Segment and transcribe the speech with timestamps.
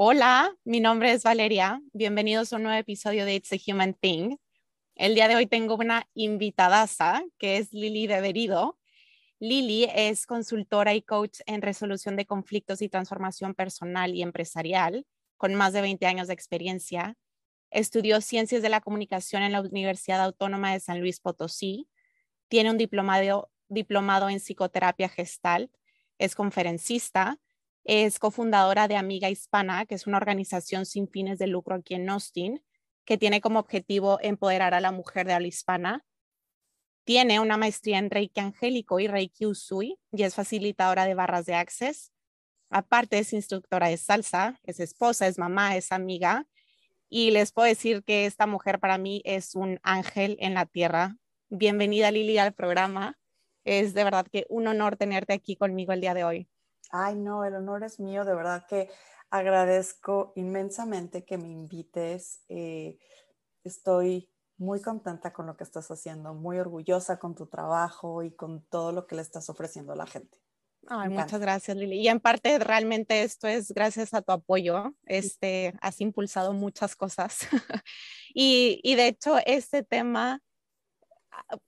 [0.00, 1.82] Hola, mi nombre es Valeria.
[1.92, 4.36] Bienvenidos a un nuevo episodio de It's a Human Thing.
[4.94, 8.78] El día de hoy tengo una invitadaza que es Lili Beberido.
[9.40, 15.04] Lili es consultora y coach en resolución de conflictos y transformación personal y empresarial,
[15.36, 17.16] con más de 20 años de experiencia.
[17.72, 21.88] Estudió ciencias de la comunicación en la Universidad Autónoma de San Luis Potosí.
[22.46, 25.72] Tiene un diplomado, diplomado en psicoterapia gestalt.
[26.18, 27.40] Es conferencista
[27.88, 32.10] es cofundadora de Amiga Hispana, que es una organización sin fines de lucro aquí en
[32.10, 32.62] Austin,
[33.06, 36.04] que tiene como objetivo empoderar a la mujer de habla hispana.
[37.04, 41.54] Tiene una maestría en Reiki Angélico y Reiki Usui y es facilitadora de barras de
[41.54, 42.12] Access.
[42.68, 46.46] Aparte es instructora de salsa, es esposa, es mamá, es amiga.
[47.08, 51.16] Y les puedo decir que esta mujer para mí es un ángel en la tierra.
[51.48, 53.18] Bienvenida Lili al programa.
[53.64, 56.48] Es de verdad que un honor tenerte aquí conmigo el día de hoy.
[56.90, 58.90] Ay, no, el honor es mío, de verdad que
[59.30, 62.42] agradezco inmensamente que me invites.
[62.48, 62.98] Eh,
[63.64, 68.62] estoy muy contenta con lo que estás haciendo, muy orgullosa con tu trabajo y con
[68.66, 70.38] todo lo que le estás ofreciendo a la gente.
[70.86, 72.00] Ay, muchas gracias, Lili.
[72.00, 74.94] Y en parte, realmente esto es gracias a tu apoyo.
[75.04, 77.40] Este, has impulsado muchas cosas.
[78.34, 80.40] y, y de hecho, este tema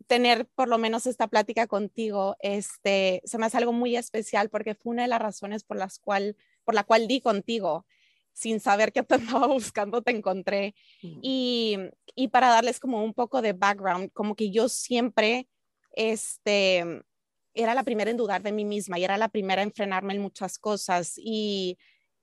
[0.06, 4.74] tener por lo menos esta plática contigo, este, se me hace algo muy especial porque
[4.74, 7.86] fue una de las razones por las cual, por la cual di contigo,
[8.32, 10.74] sin saber que te andaba buscando, te encontré.
[11.02, 11.76] Y,
[12.14, 15.48] y, para darles como un poco de background, como que yo siempre,
[15.92, 16.84] este,
[17.54, 20.22] era la primera en dudar de mí misma y era la primera en frenarme en
[20.22, 21.78] muchas cosas y,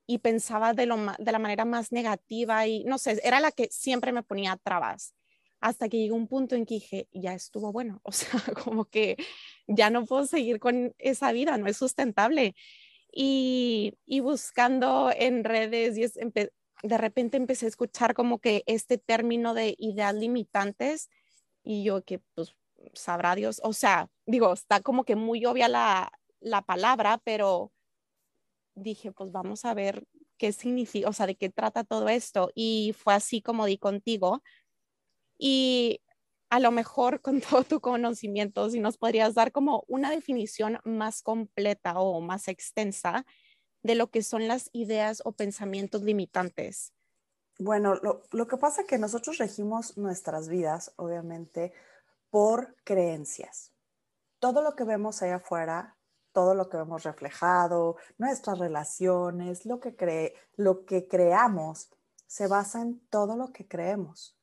[0.05, 3.67] y pensaba de, lo, de la manera más negativa y no sé, era la que
[3.71, 5.16] siempre me ponía trabas
[5.59, 9.17] hasta que llegó un punto en que dije, ya estuvo bueno, o sea, como que
[9.67, 12.55] ya no puedo seguir con esa vida, no es sustentable.
[13.11, 16.05] Y, y buscando en redes, y
[16.83, 21.09] de repente empecé a escuchar como que este término de ideas limitantes,
[21.63, 22.55] y yo que pues
[22.93, 27.71] sabrá Dios, o sea, digo, está como que muy obvia la, la palabra, pero
[28.75, 30.05] dije, pues vamos a ver
[30.37, 32.51] qué significa, o sea, de qué trata todo esto.
[32.55, 34.43] Y fue así como di contigo,
[35.37, 36.01] y
[36.49, 41.21] a lo mejor con todo tu conocimiento, si nos podrías dar como una definición más
[41.21, 43.25] completa o más extensa
[43.83, 46.93] de lo que son las ideas o pensamientos limitantes.
[47.59, 51.73] Bueno, lo, lo que pasa es que nosotros regimos nuestras vidas, obviamente,
[52.29, 53.73] por creencias.
[54.39, 55.97] Todo lo que vemos allá afuera,
[56.33, 61.89] todo lo que vemos reflejado, nuestras relaciones, lo que, cree, lo que creamos,
[62.27, 64.36] se basa en todo lo que creemos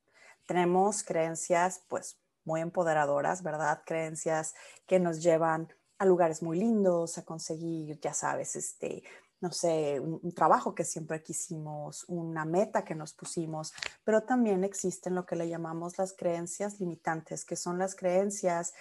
[0.47, 3.83] tenemos creencias pues muy empoderadoras, ¿verdad?
[3.85, 4.55] Creencias
[4.87, 5.69] que nos llevan
[5.99, 9.03] a lugares muy lindos, a conseguir, ya sabes, este,
[9.41, 13.73] no sé, un, trabajo que siempre quisimos, una meta que nos pusimos,
[14.05, 18.75] pero también existen lo que le llamamos las creencias limitantes, que son las creencias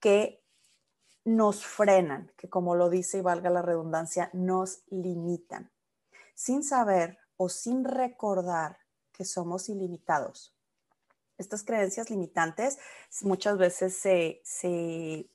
[0.00, 0.42] que
[1.24, 5.70] nos frenan, que como lo dice y valga la redundancia, nos limitan,
[6.34, 8.78] sin saber o sin recordar
[9.12, 10.53] que somos ilimitados
[11.38, 12.78] estas creencias limitantes
[13.22, 15.30] muchas veces se,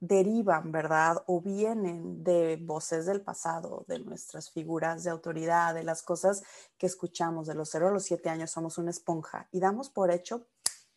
[0.00, 1.22] derivan, ¿verdad?
[1.26, 6.42] O vienen de voces del pasado, de nuestras figuras de autoridad, de las cosas
[6.76, 10.10] que escuchamos de los 0 a los 7 años, somos una esponja y damos por
[10.10, 10.46] hecho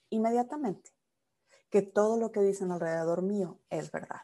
[0.10, 0.92] inmediatamente
[1.70, 4.22] que todo lo que dicen alrededor mío es verdad.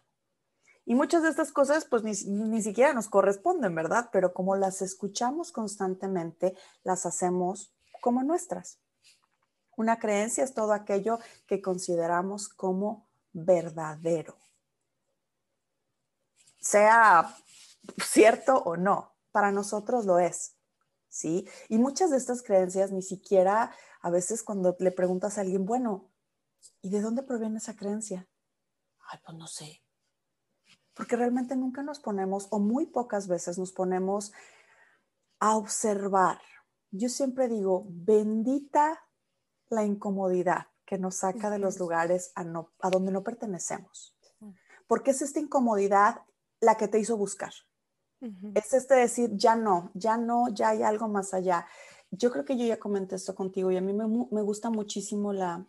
[0.85, 4.09] Y muchas de estas cosas pues ni, ni siquiera nos corresponden, ¿verdad?
[4.11, 8.79] Pero como las escuchamos constantemente, las hacemos como nuestras.
[9.75, 14.37] Una creencia es todo aquello que consideramos como verdadero.
[16.59, 17.35] Sea
[18.03, 20.55] cierto o no, para nosotros lo es.
[21.09, 21.47] ¿Sí?
[21.69, 26.11] Y muchas de estas creencias ni siquiera a veces cuando le preguntas a alguien, bueno,
[26.81, 28.27] ¿y de dónde proviene esa creencia?
[29.09, 29.83] Ay, pues no sé.
[30.93, 34.33] Porque realmente nunca nos ponemos, o muy pocas veces nos ponemos
[35.39, 36.41] a observar.
[36.91, 39.03] Yo siempre digo, bendita
[39.69, 44.15] la incomodidad que nos saca de los lugares a, no, a donde no pertenecemos.
[44.87, 46.21] Porque es esta incomodidad
[46.59, 47.53] la que te hizo buscar.
[48.53, 51.67] Es este decir, ya no, ya no, ya hay algo más allá.
[52.09, 55.33] Yo creo que yo ya comenté esto contigo y a mí me, me gusta muchísimo
[55.33, 55.65] la,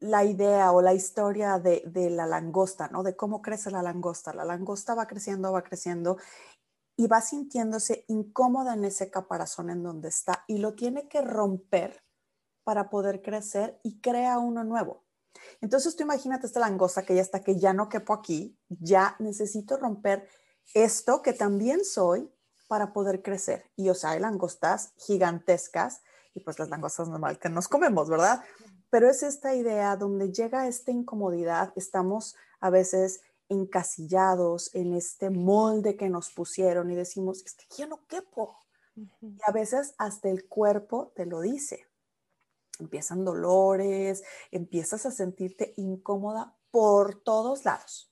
[0.00, 3.02] la idea o la historia de, de, la langosta, ¿no?
[3.02, 4.32] De cómo crece la langosta.
[4.32, 6.16] La langosta va creciendo, va creciendo
[6.96, 12.02] y va sintiéndose incómoda en ese caparazón en donde está y lo tiene que romper
[12.64, 15.04] para poder crecer y crea uno nuevo.
[15.60, 19.76] Entonces tú imagínate esta langosta que ya está, que ya no quepo aquí, ya necesito
[19.76, 20.28] romper
[20.74, 22.32] esto que también soy
[22.66, 23.70] para poder crecer.
[23.76, 26.02] Y o sea, hay langostas gigantescas
[26.34, 28.42] y pues las langostas normal que nos comemos, ¿verdad?
[28.90, 35.96] Pero es esta idea donde llega esta incomodidad, estamos a veces encasillados en este molde
[35.96, 38.58] que nos pusieron y decimos, es que yo no quepo.
[38.96, 41.86] Y a veces hasta el cuerpo te lo dice.
[42.78, 48.10] Empiezan dolores, empiezas a sentirte incómoda por todos lados.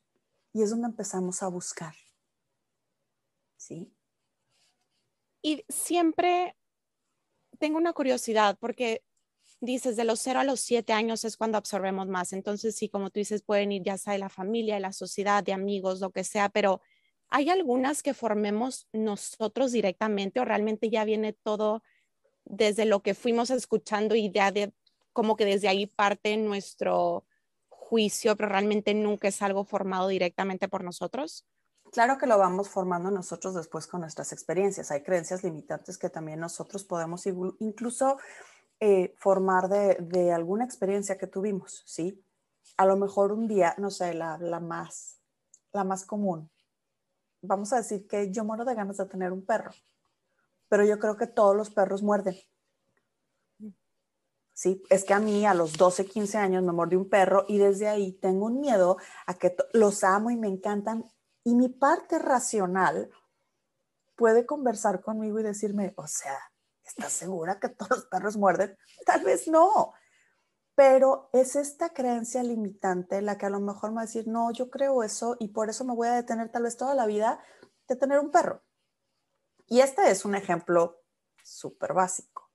[0.52, 1.94] Y es donde empezamos a buscar.
[3.56, 3.92] ¿Sí?
[5.42, 6.56] Y siempre
[7.58, 9.02] tengo una curiosidad porque
[9.64, 12.32] dices de los 0 a los 7 años es cuando absorbemos más.
[12.32, 15.42] Entonces, sí, como tú dices, pueden ir ya sea de la familia, de la sociedad,
[15.42, 16.80] de amigos, lo que sea, pero
[17.28, 21.82] ¿hay algunas que formemos nosotros directamente o realmente ya viene todo
[22.44, 24.72] desde lo que fuimos escuchando y ya de
[25.12, 27.24] como que desde ahí parte nuestro
[27.68, 31.46] juicio, pero realmente nunca es algo formado directamente por nosotros?
[31.92, 34.90] Claro que lo vamos formando nosotros después con nuestras experiencias.
[34.90, 38.18] Hay creencias limitantes que también nosotros podemos incluso
[38.80, 42.24] eh, formar de, alguna experiencia que tuvimos, ¿sí?
[42.76, 45.20] A lo mejor un día, no sé, la, más,
[45.72, 46.50] la más común.
[47.40, 49.70] Vamos a decir que yo muero de ganas de tener un perro,
[50.68, 52.36] pero yo creo que todos los perros muerden.
[54.52, 57.58] Sí, es que a mí a los 12, 15 años me mordió un perro y
[57.58, 61.10] desde ahí tengo un miedo a que los amo y me encantan
[61.42, 63.10] y mi parte racional
[64.16, 66.38] puede conversar conmigo y decirme, o sea,
[66.84, 68.76] ¿estás segura que todos los perros muerden?
[69.06, 69.92] Tal vez no.
[70.74, 74.50] Pero es esta creencia limitante la que a lo mejor me va a decir, no,
[74.50, 77.38] yo creo eso y por eso me voy a detener tal vez toda la vida
[77.88, 78.62] de tener un perro.
[79.66, 81.00] Y este es un ejemplo
[81.42, 82.50] súper básico.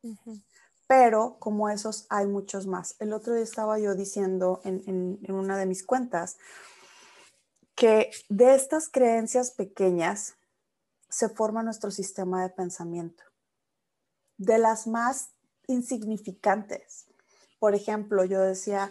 [0.87, 2.95] Pero como esos hay muchos más.
[2.99, 4.83] El otro día estaba yo diciendo en,
[5.23, 6.37] en una de mis cuentas,
[7.75, 10.35] que de estas creencias pequeñas
[11.09, 13.23] se forma nuestro sistema de pensamiento.
[14.39, 15.29] De las más
[15.67, 17.05] insignificantes.
[17.59, 18.89] Por ejemplo, yo decía,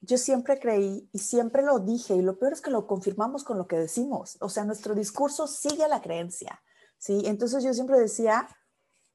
[0.00, 3.58] yo siempre creí y siempre lo dije, y lo peor es que lo confirmamos con
[3.58, 4.36] lo que decimos.
[4.40, 6.62] O sea, nuestro discurso sigue la creencia.
[6.98, 7.22] ¿sí?
[7.24, 8.46] Entonces yo siempre decía,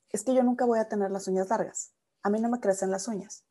[0.10, 1.94] es que yo nunca voy a tener las uñas largas.
[2.24, 3.46] A mí no me crecen las uñas.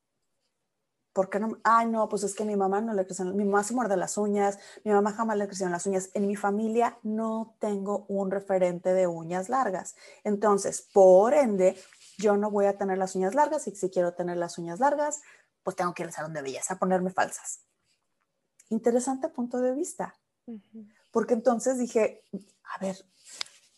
[1.19, 1.59] ¿por qué no?
[1.65, 4.17] Ay, no, pues es que mi mamá no le crecen, mi mamá se muerde las
[4.19, 6.11] uñas, mi mamá jamás le crecieron las uñas.
[6.15, 9.97] En mi familia no tengo un referente de uñas largas.
[10.23, 11.76] Entonces, por ende,
[12.19, 15.23] yo no voy a tener las uñas largas y si quiero tener las uñas largas,
[15.62, 17.61] pues tengo que ir al salón de belleza a ponerme falsas.
[18.69, 20.19] Interesante punto de vista.
[21.11, 22.23] Porque entonces dije,
[22.65, 22.97] a ver,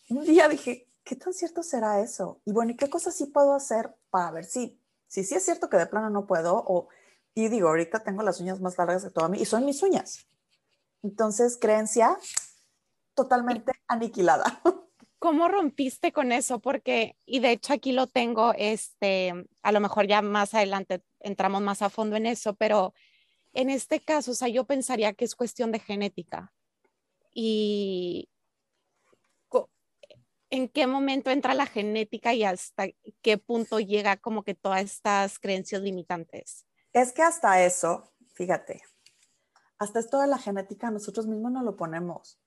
[0.08, 2.40] un día dije, ¿qué tan cierto será eso?
[2.44, 5.68] Y bueno, ¿y qué cosas sí puedo hacer para ver si, si sí es cierto
[5.68, 6.88] que de plano no puedo o
[7.34, 10.26] y digo, ahorita tengo las uñas más largas de toda mí y son mis uñas.
[11.02, 12.18] Entonces, creencia
[13.14, 14.44] totalmente aniquilada.
[15.20, 16.60] ¿Cómo rompiste con eso?
[16.60, 21.60] Porque, y de hecho aquí lo tengo, este, a lo mejor ya más adelante entramos
[21.60, 22.94] más a fondo en eso, pero
[23.52, 26.54] en este caso, o sea, yo pensaría que es cuestión de genética.
[27.34, 28.30] Y
[30.48, 32.86] en qué momento entra la genética y hasta
[33.20, 36.64] qué punto llega como que todas estas creencias limitantes.
[36.94, 38.80] Es que hasta eso, fíjate,
[39.78, 42.39] hasta esto de la genética nosotros mismos no lo ponemos.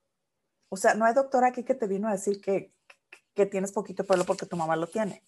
[0.73, 2.73] O sea, no hay doctor aquí que te vino a decir que,
[3.35, 5.23] que tienes poquito pelo porque tu mamá lo tiene,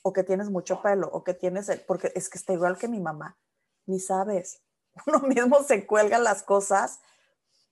[0.00, 2.98] o que tienes mucho pelo, o que tienes, porque es que está igual que mi
[2.98, 3.36] mamá.
[3.84, 4.62] Ni sabes,
[5.06, 7.00] uno mismo se cuelga las cosas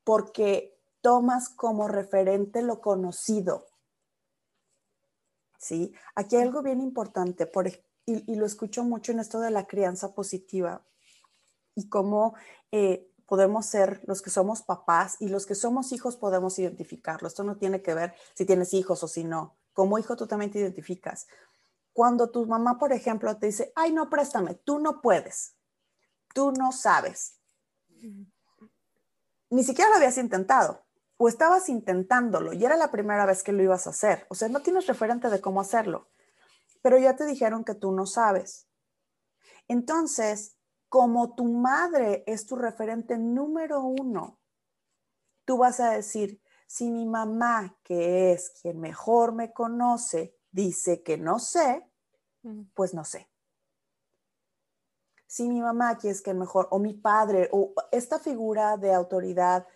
[0.04, 3.64] porque tomas como referente lo conocido.
[5.59, 5.95] ¿Sí?
[6.14, 7.47] Aquí hay algo bien importante.
[7.47, 7.69] Por,
[8.04, 10.85] y, lo escucho mucho en esto de la crianza positiva
[11.75, 12.35] y cómo
[12.71, 17.28] eh, podemos ser los que somos papás y los que somos hijos podemos identificarlo.
[17.28, 19.57] Esto no tiene que ver si tienes hijos o si no.
[19.73, 21.26] Como hijo tú también te identificas.
[21.93, 25.54] Cuando tu mamá, por ejemplo, te dice, ay, no, préstame, tú no puedes,
[26.35, 27.38] tú no sabes.
[29.50, 30.85] Ni siquiera lo habías intentado
[31.16, 34.26] o estabas intentándolo y era la primera vez que lo ibas a hacer.
[34.28, 36.09] O sea, no tienes referente de cómo hacerlo
[36.85, 38.69] pero ya te dijeron que tú no sabes.
[39.69, 44.38] Entonces, como tu madre es tu referente número uno,
[45.45, 51.19] tú vas a decir, si mi mamá, que es quien mejor me conoce, dice que
[51.19, 51.88] no sé,
[52.75, 53.29] pues no sé.
[55.26, 59.67] Si mi mamá, que es quien mejor, o mi padre, o esta figura de autoridad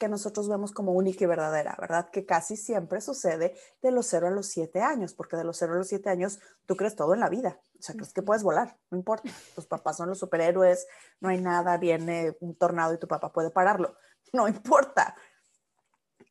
[0.00, 2.08] que nosotros vemos como única y verdadera, ¿verdad?
[2.10, 5.74] Que casi siempre sucede de los 0 a los 7 años, porque de los 0
[5.74, 8.42] a los 7 años tú crees todo en la vida, o sea, crees que puedes
[8.42, 10.86] volar, no importa, tus papás son los superhéroes,
[11.20, 13.94] no hay nada, viene un tornado y tu papá puede pararlo,
[14.32, 15.14] no importa.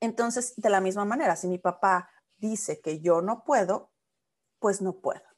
[0.01, 3.91] Entonces, de la misma manera, si mi papá dice que yo no puedo,
[4.57, 5.28] pues no puedo.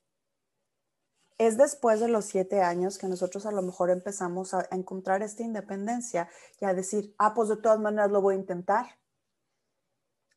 [1.42, 5.42] Es después de los siete años que nosotros a lo mejor empezamos a encontrar esta
[5.42, 6.30] independencia
[6.60, 9.00] y a decir, ah, pues de todas maneras lo voy a intentar.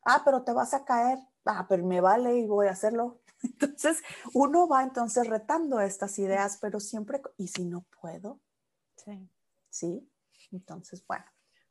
[0.03, 1.19] Ah, pero te vas a caer.
[1.45, 3.21] Ah, pero me vale y voy a hacerlo.
[3.43, 4.01] Entonces,
[4.33, 8.41] uno va entonces retando estas ideas, pero siempre, ¿y si no puedo?
[8.95, 9.29] Sí.
[9.69, 10.09] ¿Sí?
[10.51, 11.25] Entonces, bueno.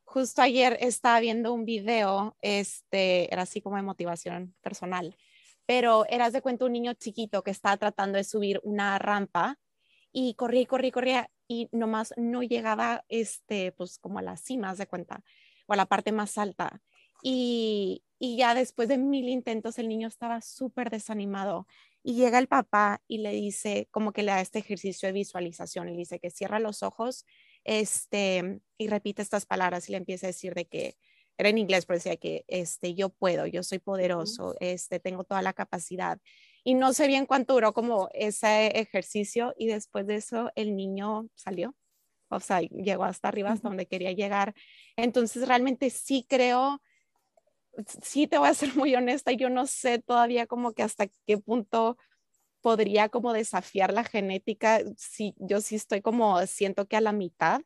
[0.05, 5.17] Justo ayer estaba viendo un video, este, era así como de motivación personal,
[5.65, 9.59] pero eras de cuenta un niño chiquito que estaba tratando de subir una rampa
[10.11, 14.41] y corría y corría y corría y nomás no llegaba, este, pues como a las
[14.41, 15.23] cimas de cuenta
[15.67, 16.81] o a la parte más alta.
[17.23, 21.67] Y, y ya después de mil intentos el niño estaba súper desanimado
[22.03, 25.89] y llega el papá y le dice, como que le da este ejercicio de visualización,
[25.89, 27.25] y dice que cierra los ojos
[27.63, 30.97] este, y repite estas palabras y le empieza a decir de que,
[31.37, 35.41] era en inglés, pero decía que este, yo puedo, yo soy poderoso, este, tengo toda
[35.41, 36.19] la capacidad.
[36.63, 41.27] Y no sé bien cuánto duró como ese ejercicio y después de eso el niño
[41.35, 41.75] salió,
[42.29, 44.55] o sea, llegó hasta arriba, hasta donde quería llegar.
[44.95, 46.81] Entonces realmente sí creo,
[48.01, 51.37] sí te voy a ser muy honesta, yo no sé todavía como que hasta qué
[51.37, 51.97] punto
[52.61, 57.61] podría como desafiar la genética, sí, yo sí estoy como, siento que a la mitad,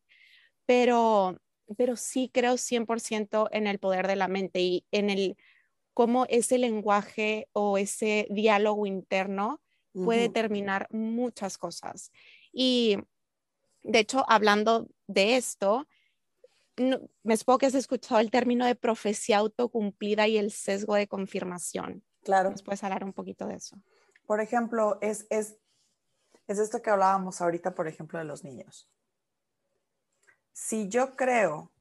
[0.66, 1.38] pero,
[1.78, 5.38] pero sí creo 100% en el poder de la mente y en el
[5.94, 9.62] cómo ese lenguaje o ese diálogo interno
[9.94, 12.12] puede determinar muchas cosas.
[12.54, 12.98] Y
[13.84, 15.88] de hecho, hablando de esto,
[17.24, 22.04] me supongo que has escuchado el término de profecía autocumplida y el sesgo de confirmación.
[22.24, 22.52] Claro.
[22.52, 23.78] ¿Nos puedes hablar un poquito de eso?
[24.26, 25.58] Por ejemplo, es, es,
[26.48, 28.90] es esto que hablábamos ahorita, por ejemplo, de los niños.
[30.54, 31.72] Si yo creo,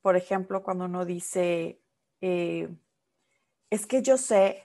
[0.00, 1.80] por ejemplo, cuando uno dice,
[2.20, 2.74] eh,
[3.70, 4.62] es que yo sé,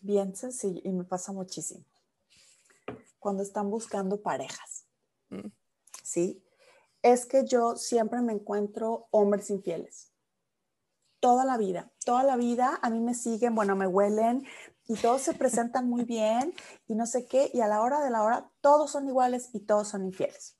[0.00, 1.84] bien sencillo, y me pasa muchísimo,
[3.18, 4.86] cuando están buscando parejas,
[5.30, 5.48] mm.
[6.02, 6.42] ¿sí?
[7.02, 10.12] Es que yo siempre me encuentro hombres infieles
[11.26, 14.46] toda la vida, toda la vida a mí me siguen, bueno, me huelen,
[14.86, 16.54] y todos se presentan muy bien
[16.86, 19.58] y no sé qué, y a la hora de la hora todos son iguales y
[19.58, 20.56] todos son infieles.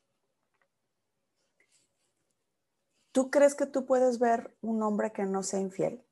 [3.17, 6.05] ¿Tú crees que tú puedes ver un hombre que no sea infiel?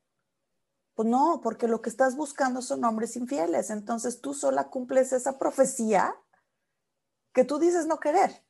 [0.94, 3.68] Pues no, porque lo que estás buscando son hombres infieles.
[3.68, 6.16] Entonces tú sola cumples esa profecía
[7.34, 8.46] que tú dices no querer.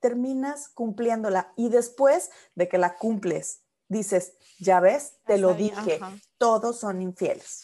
[0.00, 5.98] Terminas cumpliéndola y después de que la cumples, dices, ya ves, te lo dije,
[6.36, 7.62] todos son infieles.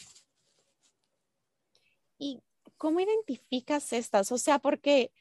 [2.17, 2.43] ¿Y
[2.79, 4.33] cómo identificas estas?
[4.33, 5.13] O sea, porque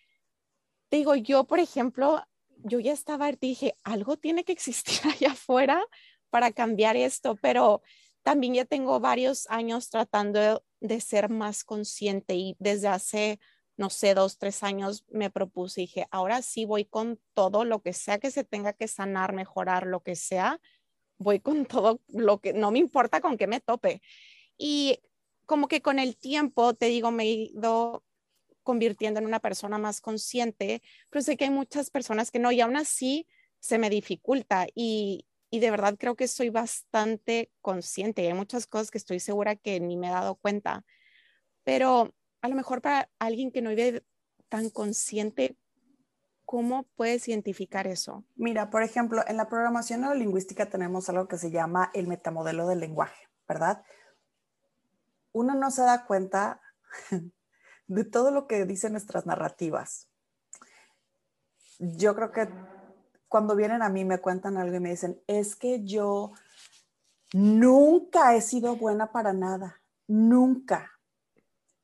[0.90, 2.24] digo, yo, por ejemplo,
[2.64, 5.84] yo ya estaba, dije, algo tiene que existir allá afuera
[6.30, 7.82] para cambiar esto, pero
[8.24, 13.40] también ya tengo varios años tratando de ser más consciente y desde hace,
[13.78, 17.94] no sé, dos, tres años me propuse, dije, ahora sí voy con todo lo que
[17.94, 20.60] sea que se tenga que sanar, mejorar, lo que sea,
[21.18, 24.02] voy con todo lo que, no me importa con qué me tope.
[24.58, 25.00] Y
[25.46, 28.04] como que con el tiempo, te digo, me he ido
[28.64, 32.62] convirtiendo en una persona más consciente, pero sé que hay muchas personas que no, y
[32.62, 33.28] aún así
[33.60, 38.28] se me dificulta y, y de verdad creo que soy bastante consciente.
[38.28, 40.86] Hay muchas cosas que estoy segura que ni me he dado cuenta,
[41.64, 44.04] pero a lo mejor para alguien que no vive
[44.50, 45.56] tan consciente,
[46.46, 48.26] ¿cómo puedes identificar eso?
[48.36, 52.80] Mira, por ejemplo, en la programación neurolingüística tenemos algo que se llama el metamodelo del
[52.80, 53.84] lenguaje, ¿verdad?
[55.34, 56.62] uno no se da cuenta
[57.88, 60.10] de todo lo que dicen nuestras narrativas.
[61.80, 62.48] Yo creo que
[63.28, 66.34] cuando vienen a mí me cuentan algo y me dicen, es que yo
[67.34, 70.92] nunca he sido buena para nada, nunca.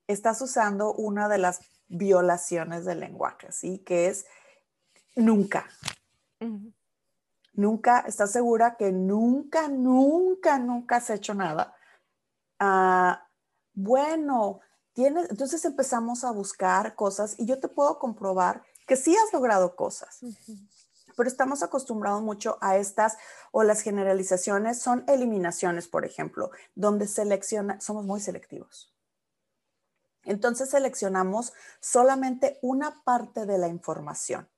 [0.07, 3.79] Estás usando una de las violaciones del lenguaje, ¿sí?
[3.79, 4.25] Que es
[5.15, 5.67] nunca.
[7.53, 11.75] Nunca, ¿estás segura que nunca, nunca, nunca has hecho nada?
[12.59, 13.27] Ah,
[13.73, 14.61] bueno,
[14.99, 19.77] tienes, entonces empezamos a buscar cosas y yo te puedo comprobar que sí has logrado
[19.77, 20.19] cosas.
[21.15, 23.15] Pero estamos acostumbrados mucho a estas
[23.53, 28.93] o las generalizaciones son eliminaciones, por ejemplo, donde selecciona, somos muy selectivos.
[30.25, 34.49] Entonces seleccionamos solamente una parte de la información,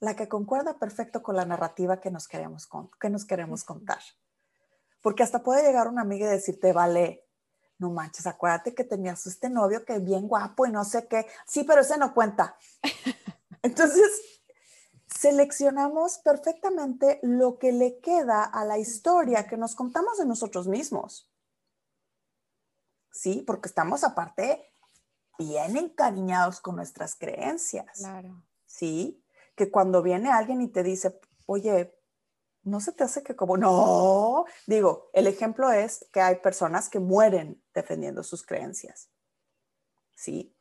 [0.00, 4.00] la que concuerda perfecto con la narrativa que nos queremos, que nos queremos contar.
[5.02, 7.23] Porque hasta puede llegar una amiga y decirte, vale,
[7.78, 11.26] no manches, acuérdate que tenías este novio que es bien guapo y no sé qué.
[11.46, 12.56] Sí, pero ese no cuenta.
[13.62, 14.40] Entonces,
[15.06, 21.30] seleccionamos perfectamente lo que le queda a la historia que nos contamos de nosotros mismos.
[23.14, 23.42] ¿sí?
[23.46, 24.70] Porque estamos aparte
[25.38, 27.98] bien encariñados con nuestras creencias.
[27.98, 28.42] Claro.
[28.66, 29.24] ¿Sí?
[29.54, 31.96] Que cuando viene alguien y te dice, oye,
[32.64, 36.98] no se te hace que como, no, digo, el ejemplo es que hay personas que
[36.98, 39.10] mueren defendiendo sus creencias.
[40.14, 40.54] ¿Sí?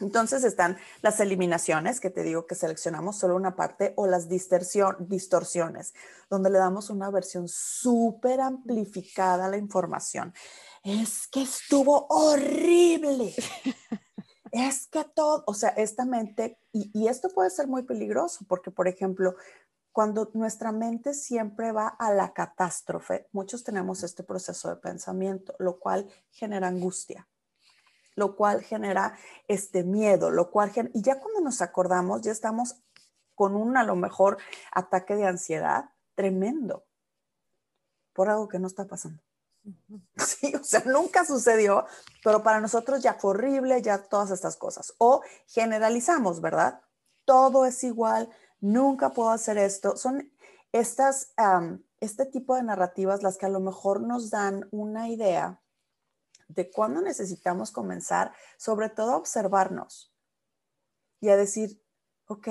[0.00, 5.94] Entonces están las eliminaciones, que te digo que seleccionamos solo una parte, o las distorsiones,
[6.30, 10.32] donde le damos una versión súper amplificada a la información.
[10.82, 13.34] Es que estuvo horrible.
[14.52, 18.70] es que todo, o sea, esta mente, y, y esto puede ser muy peligroso, porque,
[18.70, 19.34] por ejemplo,
[20.00, 25.78] cuando nuestra mente siempre va a la catástrofe, muchos tenemos este proceso de pensamiento, lo
[25.78, 27.28] cual genera angustia
[28.16, 32.76] lo cual genera este miedo, lo cual y ya cuando nos acordamos ya estamos
[33.34, 34.38] con un a lo mejor
[34.72, 36.86] ataque de ansiedad tremendo
[38.14, 39.22] por algo que no está pasando.
[40.16, 41.84] Sí, o sea, nunca sucedió,
[42.24, 44.94] pero para nosotros ya fue horrible, ya todas estas cosas.
[44.96, 46.80] O generalizamos, ¿verdad?
[47.26, 48.30] Todo es igual,
[48.60, 49.96] nunca puedo hacer esto.
[49.96, 50.32] Son
[50.72, 51.34] estas,
[52.00, 55.60] este tipo de narrativas las que a lo mejor nos dan una idea
[56.48, 60.12] de cuándo necesitamos comenzar, sobre todo a observarnos
[61.20, 61.82] y a decir,
[62.26, 62.48] ok,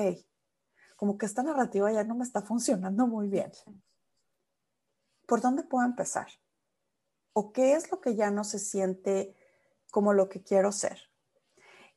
[0.96, 3.51] como que esta narrativa ya no me está funcionando muy bien.
[5.25, 6.28] ¿Por dónde puedo empezar?
[7.34, 9.36] ¿O qué es lo que ya no se siente
[9.92, 11.00] como lo que quiero ser?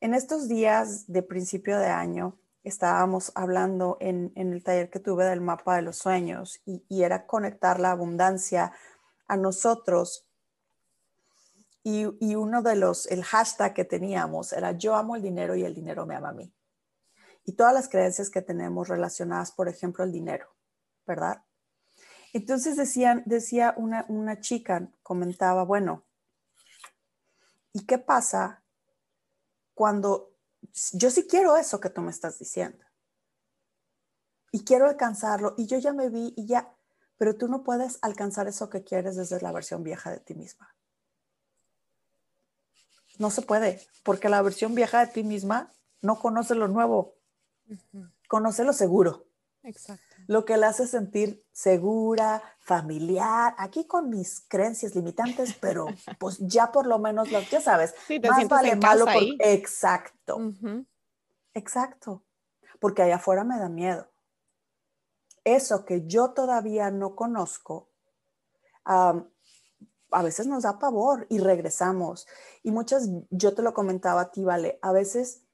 [0.00, 5.40] En estos días de principio de año estábamos hablando en, el taller que tuve del
[5.40, 8.73] mapa de los sueños y, y era conectar la abundancia
[9.26, 10.26] a nosotros
[11.85, 12.04] y,
[12.37, 16.07] uno de los, el hashtag que teníamos era yo amo el dinero y el dinero
[16.07, 16.54] me ama a mí.
[17.45, 20.54] Y todas las creencias que tenemos relacionadas, por ejemplo, el dinero,
[21.07, 21.42] ¿verdad?
[22.33, 26.04] Entonces decían, decía una, una chica, comentaba, bueno,
[27.73, 28.62] ¿y qué pasa
[29.75, 30.32] cuando
[30.92, 32.85] yo sí quiero eso que tú me estás diciendo?
[34.51, 36.75] Y quiero alcanzarlo y yo ya me vi y ya,
[37.16, 40.75] pero tú no puedes alcanzar eso que quieres desde la versión vieja de ti misma.
[43.18, 47.16] No se puede, porque la versión vieja de ti misma no conoce lo nuevo,
[48.29, 49.27] conoce lo seguro.
[49.62, 50.12] Exacto.
[50.33, 55.85] Lo que la hace sentir segura, familiar, aquí con mis creencias limitantes, pero
[56.18, 59.23] pues ya por lo menos lo ya sabes, más vale malo por...
[59.40, 60.38] exacto.
[61.53, 62.25] Exacto.
[62.81, 64.11] Porque allá afuera me da miedo.
[65.45, 67.90] Eso que yo todavía no conozco,
[68.87, 72.27] a veces nos da pavor y regresamos.
[72.62, 75.45] Y muchas, yo te lo comentaba a ti, Vale, a veces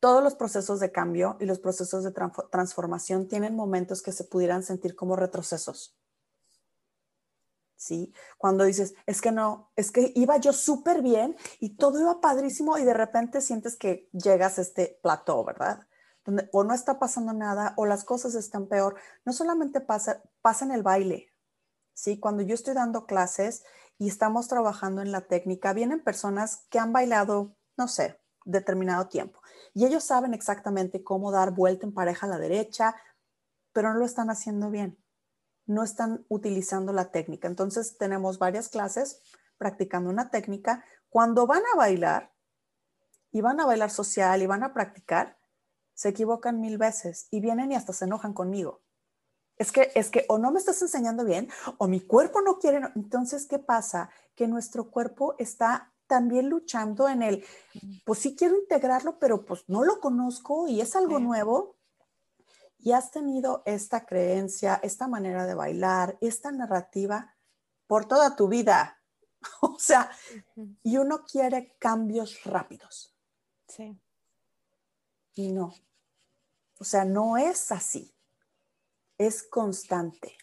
[0.00, 2.12] todos los procesos de cambio y los procesos de
[2.50, 5.96] transformación tienen momentos que se pudieran sentir como retrocesos.
[7.76, 8.12] ¿Sí?
[8.38, 12.78] Cuando dices, es que no, es que iba yo súper bien y todo iba padrísimo
[12.78, 15.86] y de repente sientes que llegas a este plató, ¿verdad?
[16.52, 18.96] O no está pasando nada o las cosas están peor.
[19.24, 21.32] No solamente pasa, pasa en el baile,
[21.92, 22.18] ¿sí?
[22.18, 23.62] Cuando yo estoy dando clases
[23.98, 29.40] y estamos trabajando en la técnica, vienen personas que han bailado, no sé, determinado tiempo
[29.74, 32.96] y ellos saben exactamente cómo dar vuelta en pareja a la derecha,
[33.74, 34.98] pero no lo están haciendo bien.
[35.66, 37.46] No están utilizando la técnica.
[37.46, 39.20] Entonces tenemos varias clases
[39.58, 40.82] practicando una técnica.
[41.10, 42.32] Cuando van a bailar
[43.32, 45.36] y van a bailar social y van a practicar,
[45.92, 48.80] se equivocan mil veces y vienen y hasta se enojan conmigo
[49.58, 52.80] es que, es que o no me estás enseñando bien o mi cuerpo no quiere.
[52.94, 54.10] Entonces, ¿qué pasa?
[54.34, 57.44] Que nuestro cuerpo está también luchando en el,
[58.04, 61.76] pues sí quiero integrarlo, pero pues no lo conozco y es algo nuevo.
[62.78, 67.34] Y has tenido esta creencia, esta manera de bailar, esta narrativa
[67.86, 69.02] por toda tu vida.
[69.62, 70.10] o sea,
[70.82, 73.14] y uno quiere cambios rápidos.
[73.66, 73.98] Sí.
[75.34, 75.74] Y no.
[76.78, 78.16] O sea, no es así
[79.18, 80.36] es constante.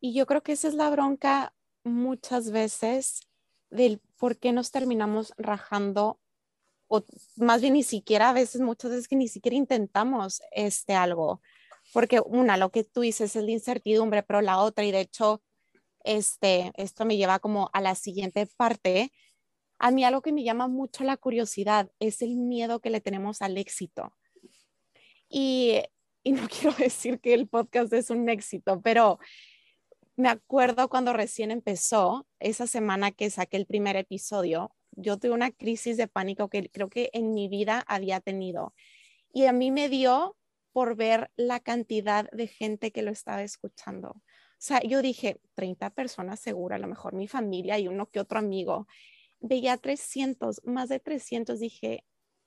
[0.00, 3.20] Y yo creo que esa es la bronca muchas veces
[3.70, 6.20] del por qué nos terminamos rajando
[6.88, 7.04] o
[7.36, 11.40] más bien ni siquiera a veces, muchas veces que ni siquiera intentamos este algo,
[11.92, 15.42] porque una, lo que tú dices es la incertidumbre, pero la otra, y de hecho,
[16.04, 19.12] este, esto me lleva como a la siguiente parte,
[19.78, 23.42] a mí algo que me llama mucho la curiosidad es el miedo que le tenemos
[23.42, 24.12] al éxito.
[25.28, 25.82] Y
[26.26, 29.20] y no quiero decir que el podcast es un éxito, pero
[30.16, 35.50] me acuerdo cuando recién empezó, esa semana que saqué el primer episodio, yo tuve una
[35.50, 38.74] crisis de pánico que creo que en mi vida había tenido.
[39.32, 40.36] Y a mí me dio
[40.72, 44.08] por ver la cantidad de gente que lo estaba escuchando.
[44.10, 44.22] O
[44.58, 48.38] sea, yo dije, 30 personas seguro, a lo mejor mi familia y uno que otro
[48.38, 48.86] amigo.
[49.40, 52.04] Veía 300, más de 300, dije,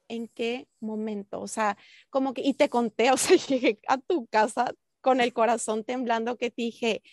[0.08, 1.40] ¿en qué momento?
[1.40, 1.78] O sea,
[2.10, 6.38] como que, y te conté, o sea, llegué a tu casa con el corazón temblando
[6.38, 7.04] que dije,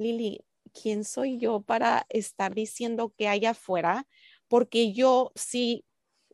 [0.00, 4.06] Lili, ¿quién soy yo para estar diciendo que hay afuera?
[4.48, 5.84] Porque yo sí,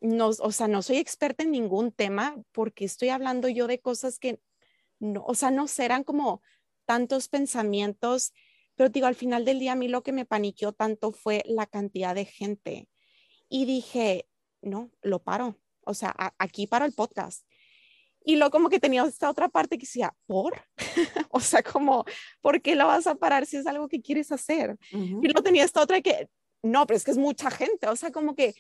[0.01, 4.19] no, o sea, no soy experta en ningún tema porque estoy hablando yo de cosas
[4.19, 4.41] que,
[5.01, 6.43] no, o sea, no serán como
[6.85, 8.33] tantos pensamientos,
[8.77, 11.67] pero digo, al final del día a mí lo que me paniqueó tanto fue la
[11.67, 12.89] cantidad de gente.
[13.49, 14.29] Y dije,
[14.63, 15.59] no, lo paro.
[15.81, 17.46] O sea, aquí paro el podcast.
[18.29, 20.61] Y luego como que tenía esta otra parte que decía, ¿por?
[21.31, 22.05] o sea, como,
[22.41, 24.77] ¿por qué lo vas a parar si es algo que quieres hacer?
[24.91, 26.29] Y luego tenía esta otra que,
[26.61, 27.87] no, pero es que es mucha gente.
[27.87, 28.57] O sea, como que,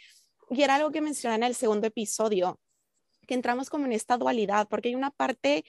[0.50, 2.60] y era algo que mencioné en el segundo episodio,
[3.26, 5.64] que entramos como en esta dualidad, porque hay una parte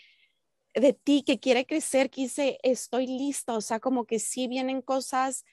[0.75, 3.55] de ti que quiere crecer, que dice, estoy listo.
[3.55, 5.43] O sea, como que sí vienen cosas,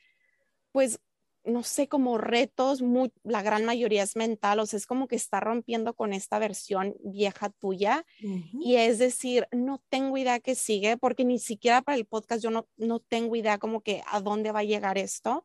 [0.70, 1.00] pues
[1.44, 2.82] no sé, como retos,
[3.22, 6.96] la gran mayoría es mental, o sea, es como que está rompiendo con esta versión
[7.04, 8.04] vieja tuya.
[8.18, 12.50] Y es decir, no tengo idea qué sigue, porque ni siquiera para el podcast yo
[12.50, 15.44] no, no tengo idea como que a dónde va a llegar esto,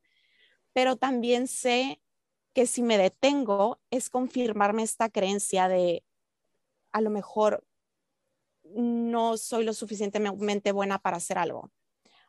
[0.73, 2.01] pero también sé
[2.53, 6.03] que si me detengo es confirmarme esta creencia de
[6.91, 7.63] a lo mejor
[8.63, 11.71] no soy lo suficientemente buena para hacer algo.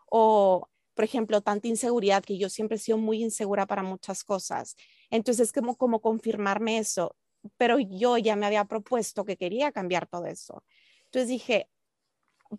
[0.06, 0.68] O
[1.00, 4.76] por ejemplo, tanta inseguridad, que yo siempre he sido muy insegura para muchas cosas.
[5.08, 7.16] Entonces, es como, como confirmarme eso,
[7.56, 10.62] pero yo ya me había propuesto que quería cambiar todo eso.
[11.06, 11.70] Entonces dije,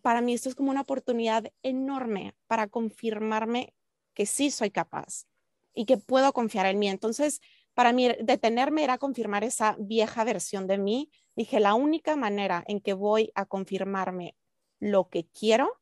[0.02, 3.76] para mí esto es como una oportunidad enorme para confirmarme
[4.16, 5.28] que sí soy capaz
[5.76, 6.90] y que puedo confiar en mí.
[6.90, 7.42] Entonces,
[7.76, 11.12] para mí detenerme era confirmar esa vieja versión de mí.
[11.36, 14.36] Dije, la única manera en que voy a confirmarme
[14.80, 15.80] lo que quiero,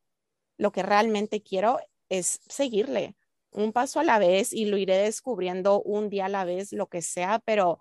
[0.58, 1.78] lo que realmente quiero,
[2.10, 3.16] es seguirle
[3.52, 6.88] un paso a la vez y lo iré descubriendo un día a la vez, lo
[6.88, 7.80] que sea, pero,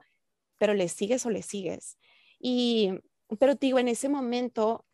[0.58, 1.98] pero le sigues o le sigues.
[2.40, 2.92] Y,
[3.40, 4.86] pero digo, en ese momento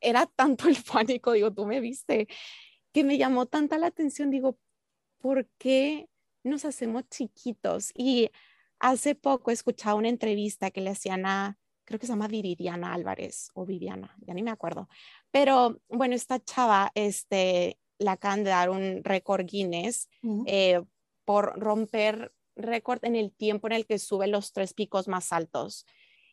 [0.00, 2.28] era tanto el pánico, digo, tú me viste,
[2.92, 4.58] que me llamó tanta la atención, digo,
[5.18, 6.08] ¿por qué
[6.42, 7.92] nos hacemos chiquitos?
[7.94, 8.30] Y
[8.78, 12.92] hace poco he escuchado una entrevista que le hacían a, creo que se llama Viridiana
[12.92, 14.88] Álvarez o Viviana, ya ni me acuerdo,
[15.30, 20.08] pero bueno, esta chava, este, la acaban de dar un récord Guinness
[20.46, 20.82] eh,
[21.24, 25.86] por romper récord en el tiempo en el que sube los tres picos más altos.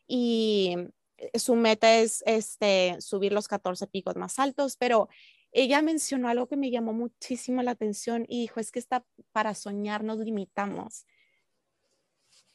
[0.06, 0.76] Y
[1.18, 5.08] eh, su meta es este, subir los 14 picos más altos, pero
[5.52, 9.54] ella mencionó algo que me llamó muchísimo la atención y dijo, es que está para
[9.54, 11.06] soñar nos limitamos.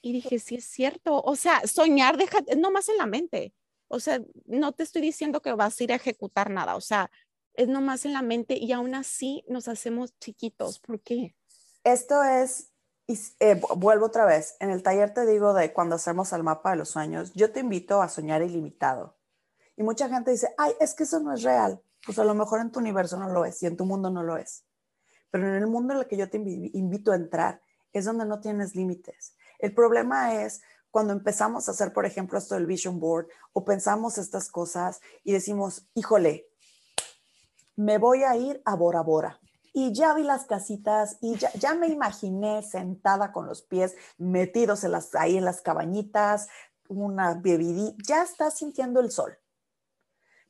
[0.02, 3.54] Y dije, sí es cierto, o sea, soñar deja, no más en la mente,
[3.88, 7.10] o sea, no te estoy diciendo que vas a ir a ejecutar nada, o sea,
[7.54, 10.80] es nomás en la mente y aún así nos hacemos chiquitos.
[10.80, 11.36] ¿Por qué?
[11.84, 12.72] Esto es,
[13.40, 16.78] eh, vuelvo otra vez, en el taller te digo de cuando hacemos el mapa de
[16.78, 19.18] los sueños, yo te invito a soñar ilimitado.
[19.76, 21.82] Y mucha gente dice, ay, es que eso no es real.
[22.06, 24.24] Pues a lo mejor en tu universo no lo es y en tu mundo no
[24.24, 24.66] lo es.
[25.32, 27.62] Pero en el mundo en el que yo te invito a entrar
[27.92, 29.36] es donde no tienes límites.
[29.60, 30.62] El problema es
[30.92, 35.34] cuando empezamos a hacer, por ejemplo, esto del vision board o pensamos estas cosas y
[35.34, 36.53] decimos, híjole,
[37.76, 39.40] me voy a ir a Bora Bora.
[39.74, 44.92] Y ya vi las casitas y ya, me imaginé sentada con los pies metidos en
[44.92, 46.48] las, ahí en las cabañitas,
[46.88, 49.36] una bebidita, ya estás sintiendo el sol.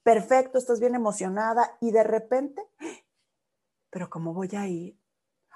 [0.03, 2.61] Perfecto, estás bien emocionada y de repente,
[3.89, 4.99] pero ¿cómo voy a ir?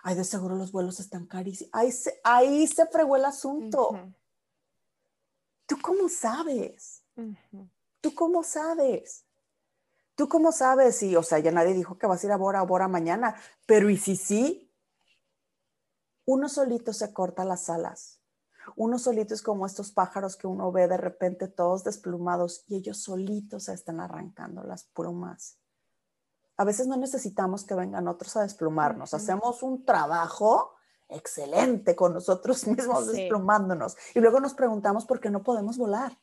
[0.01, 1.71] Ay, de seguro los vuelos están carísimos.
[1.73, 4.13] Ahí se, ahí se fregó el asunto.
[5.65, 7.03] ¿Tú cómo sabes?
[7.99, 9.26] ¿Tú cómo sabes?
[10.17, 10.95] ¿Tú cómo sabes?
[10.95, 13.35] si, o sea, ya nadie dijo que vas a ir a Bora Bora mañana,
[13.67, 14.73] pero ¿y si sí?
[16.25, 18.19] Uno solito se corta las alas.
[18.75, 22.97] Uno solito es como estos pájaros que uno ve de repente todos desplumados y ellos
[22.97, 25.59] solitos se están arrancando las plumas.
[26.57, 29.13] A veces no necesitamos que vengan otros a desplumarnos.
[29.13, 30.73] Hacemos un trabajo
[31.09, 33.95] excelente con nosotros mismos desplumándonos.
[34.15, 36.17] Y luego nos preguntamos por qué no podemos volar.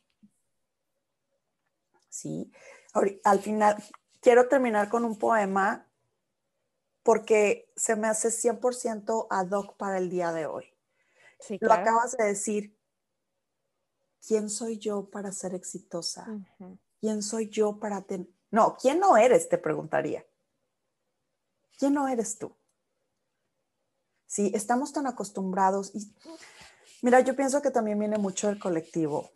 [2.09, 2.51] ¿Sí?
[3.23, 3.83] Al final,
[4.21, 5.87] quiero terminar con un poema
[7.03, 10.65] porque se me hace 100% ad hoc para el día de hoy.
[11.59, 12.75] Lo acabas de decir.
[14.27, 16.25] ¿Quién soy yo para ser exitosa?
[16.99, 18.27] ¿Quién soy yo para tener...
[18.49, 19.49] No, ¿quién no eres?
[19.49, 20.25] Te preguntaría.
[21.77, 22.55] ¿Quién no eres tú?
[24.25, 26.11] Sí, estamos tan acostumbrados y
[27.03, 29.29] mira, yo pienso que también viene mucho del colectivo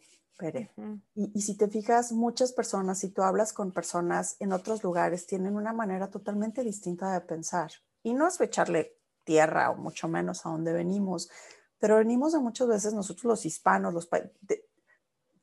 [1.15, 5.56] y, si te fijas, muchas personas, si tú hablas con personas en otros lugares, tienen
[5.56, 7.71] una manera totalmente distinta de pensar.
[8.02, 11.30] y no es echarle tierra o mucho menos a donde venimos,
[11.78, 14.10] pero venimos de muchas veces nosotros los hispanos, los
[14.41, 14.65] de,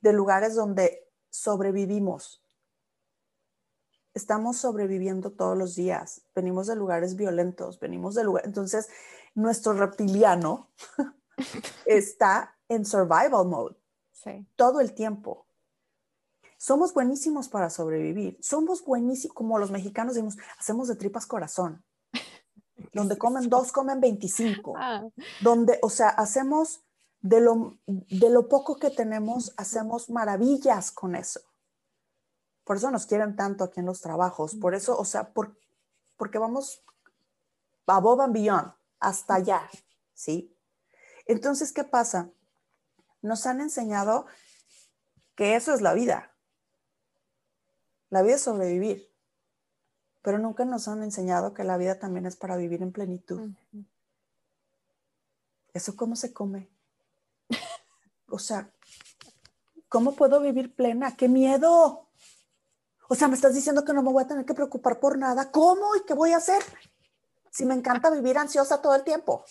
[0.00, 2.42] de lugares donde sobrevivimos.
[4.14, 8.88] Estamos sobreviviendo todos los días, venimos de lugares violentos, venimos de lugares, entonces
[9.34, 10.70] nuestro reptiliano
[11.84, 13.76] está en survival mode
[14.56, 15.46] todo el tiempo.
[16.58, 18.38] Somos buenísimos para sobrevivir.
[18.40, 21.84] Somos buenísimos, como los mexicanos decimos, hacemos de tripas corazón.
[22.92, 24.74] Donde comen dos, comen 25.
[24.76, 25.04] Ah.
[25.42, 26.80] Donde, o sea, hacemos
[27.20, 31.40] de lo, de lo poco que tenemos, hacemos maravillas con eso.
[32.64, 34.54] Por eso nos quieren tanto aquí en los trabajos.
[34.56, 35.56] Por eso, o sea, por,
[36.16, 36.82] porque vamos
[37.86, 39.70] above and beyond, hasta allá,
[40.14, 40.52] ¿sí?
[41.26, 42.30] Entonces, ¿qué pasa?
[43.22, 44.26] Nos han enseñado
[45.34, 46.32] que eso es la vida.
[48.10, 49.10] La vida es sobrevivir,
[50.22, 53.50] pero nunca nos han enseñado que la vida también es para vivir en plenitud.
[55.72, 56.68] ¿Eso cómo se come?
[58.28, 58.70] O sea,
[59.88, 61.16] ¿cómo puedo vivir plena?
[61.16, 62.08] ¡Qué miedo!
[63.08, 65.50] O sea, me estás diciendo que no me voy a tener que preocupar por nada.
[65.50, 66.62] ¿Cómo y qué voy a hacer?
[67.50, 69.44] Si me encanta vivir ansiosa todo el tiempo.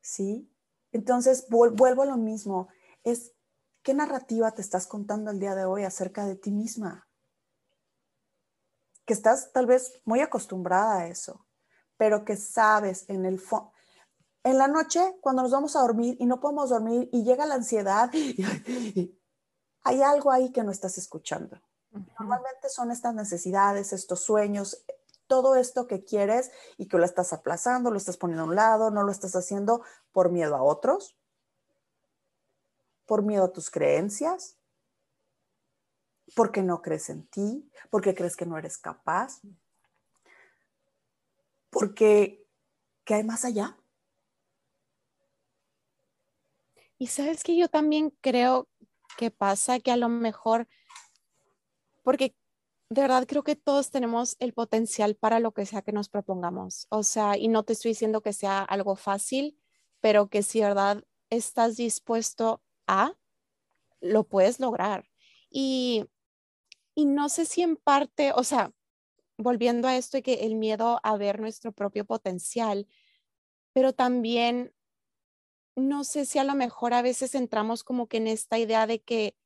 [0.00, 0.48] ¿Sí?
[0.96, 2.68] Entonces, vuelvo a lo mismo.
[3.04, 3.36] Es
[3.86, 7.08] ¿Qué narrativa te estás contando el día de hoy acerca de ti misma?
[9.04, 11.46] Que estás tal vez muy acostumbrada a eso,
[11.96, 13.70] pero que sabes en el fondo.
[14.42, 17.54] En la noche, cuando nos vamos a dormir y no podemos dormir y llega la
[17.54, 18.10] ansiedad,
[19.84, 21.56] hay algo ahí que no estás escuchando.
[22.18, 24.84] Normalmente son estas necesidades, estos sueños,
[25.26, 28.90] todo esto que quieres y que lo estás aplazando, lo estás poniendo a un lado,
[28.90, 31.16] no lo estás haciendo por miedo a otros,
[33.06, 34.56] por miedo a tus creencias,
[36.34, 39.40] porque no crees en ti, porque crees que no eres capaz,
[41.70, 42.46] porque
[43.04, 43.76] ¿qué hay más allá?
[46.98, 48.68] Y sabes que yo también creo
[49.18, 50.66] que pasa que a lo mejor,
[52.02, 52.34] porque
[52.88, 56.86] de verdad creo que todos tenemos el potencial para lo que sea que nos propongamos.
[56.90, 59.58] O sea, y no te estoy diciendo que sea algo fácil,
[60.00, 63.14] pero que si verdad estás dispuesto a,
[64.00, 65.08] lo puedes lograr.
[65.50, 66.04] Y,
[66.94, 68.72] y no sé si en parte, o sea,
[69.36, 72.86] volviendo a esto y que el miedo a ver nuestro propio potencial,
[73.72, 74.72] pero también
[75.74, 79.02] no sé si a lo mejor a veces entramos como que en esta idea de
[79.02, 79.36] que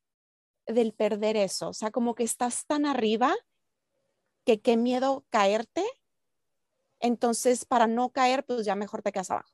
[0.72, 3.34] del perder eso, o sea, como que estás tan arriba
[4.44, 5.84] que qué miedo caerte,
[6.98, 9.50] entonces para no caer, pues ya mejor te quedas abajo.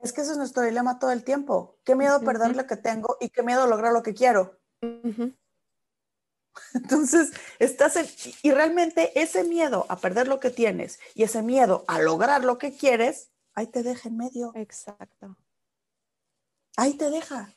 [0.00, 1.78] Es que ese es nuestro dilema todo el tiempo.
[1.84, 4.58] Qué miedo perder lo que tengo y qué miedo lograr lo que quiero.
[6.74, 8.06] Entonces, estás en,
[8.42, 12.56] y realmente ese miedo a perder lo que tienes y ese miedo a lograr lo
[12.58, 14.52] que quieres, ahí te deja en medio.
[14.54, 15.36] Exacto.
[16.76, 17.54] Ahí te deja.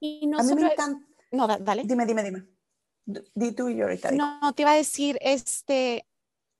[0.00, 1.06] Y no a mí me encanta.
[1.34, 1.82] No, dale.
[1.84, 2.46] Dime, dime, dime.
[3.04, 4.12] Di tú y yo ahorita.
[4.12, 6.06] No, te iba a decir, este,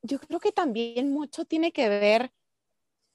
[0.02, 2.32] yo creo que también mucho tiene que ver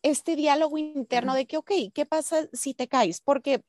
[0.01, 3.19] este diálogo interno de que, ok, ¿qué pasa si te caes?
[3.21, 3.63] Porque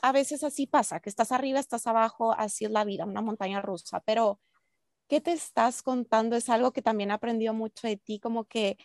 [0.00, 3.60] a veces así pasa, que estás arriba, estás abajo, así es la vida, una montaña
[3.60, 4.40] rusa, pero
[5.08, 6.36] ¿qué te estás contando?
[6.36, 8.78] Es algo que también aprendió mucho de ti, como que,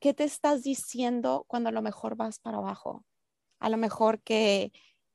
[0.00, 3.06] ¿qué te estás diciendo cuando a lo mejor vas para abajo?
[3.58, 4.72] A lo mejor que,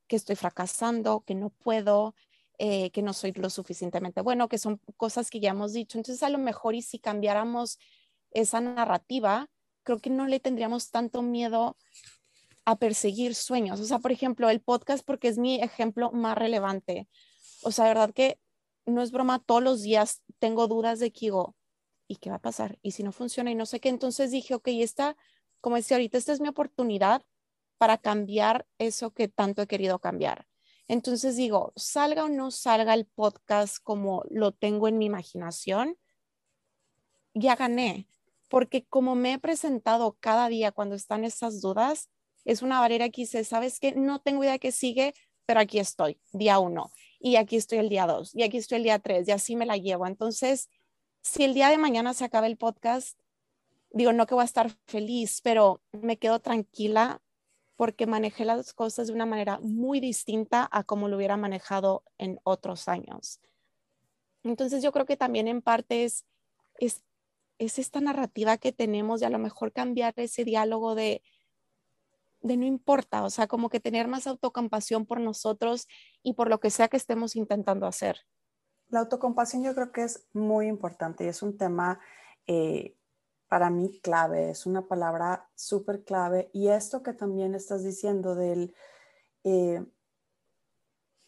[0.08, 2.16] que estoy fracasando, que no puedo,
[2.58, 5.98] eh, que no soy lo suficientemente bueno, que son cosas que ya hemos dicho.
[5.98, 7.80] Entonces, a lo mejor y si cambiáramos
[8.32, 9.50] esa narrativa,
[9.84, 11.78] creo que no le tendríamos tanto miedo
[12.66, 13.80] a perseguir sueños.
[13.80, 17.08] O sea, por ejemplo, el podcast, porque es mi ejemplo más relevante.
[17.62, 18.40] O sea, verdad que
[18.86, 21.56] no es broma, todos los días tengo dudas de que digo,
[22.08, 22.78] ¿y qué va a pasar?
[22.82, 23.52] ¿Y si no funciona?
[23.52, 23.90] Y no sé qué.
[23.90, 25.16] Entonces dije, ok, esta,
[25.62, 27.24] como decía ahorita, esta es mi oportunidad
[27.78, 30.48] para cambiar eso que tanto he querido cambiar.
[30.88, 35.98] Entonces digo, salga o no salga el podcast como lo tengo en mi imaginación,
[37.34, 38.08] ya gané
[38.50, 42.10] porque como me he presentado cada día cuando están esas dudas,
[42.44, 43.94] es una barrera que dice, ¿sabes qué?
[43.94, 45.14] No tengo idea de qué sigue,
[45.46, 48.84] pero aquí estoy, día uno, y aquí estoy el día dos, y aquí estoy el
[48.84, 50.08] día tres, y así me la llevo.
[50.08, 50.70] Entonces,
[51.22, 53.20] si el día de mañana se acaba el podcast,
[53.92, 57.22] digo, no que voy a estar feliz, pero me quedo tranquila
[57.76, 62.40] porque manejé las cosas de una manera muy distinta a como lo hubiera manejado en
[62.44, 63.42] otros años.
[64.44, 66.26] Entonces, yo creo que también en parte es,
[66.78, 67.04] es
[67.60, 71.22] es esta narrativa que tenemos de a lo mejor cambiar ese diálogo de,
[72.42, 75.88] de no importa, o sea, como que tener más autocompasión por nosotros
[76.22, 78.20] y por lo que sea que estemos intentando hacer.
[78.90, 82.00] La autocompasión yo creo que es muy importante y es un tema
[82.46, 82.96] eh,
[83.48, 86.50] para mí clave, es una palabra súper clave.
[86.54, 88.76] Y esto que también estás diciendo del,
[89.44, 89.86] eh,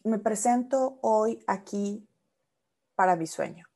[0.04, 2.08] me presento hoy aquí
[2.96, 3.68] para mi sueño.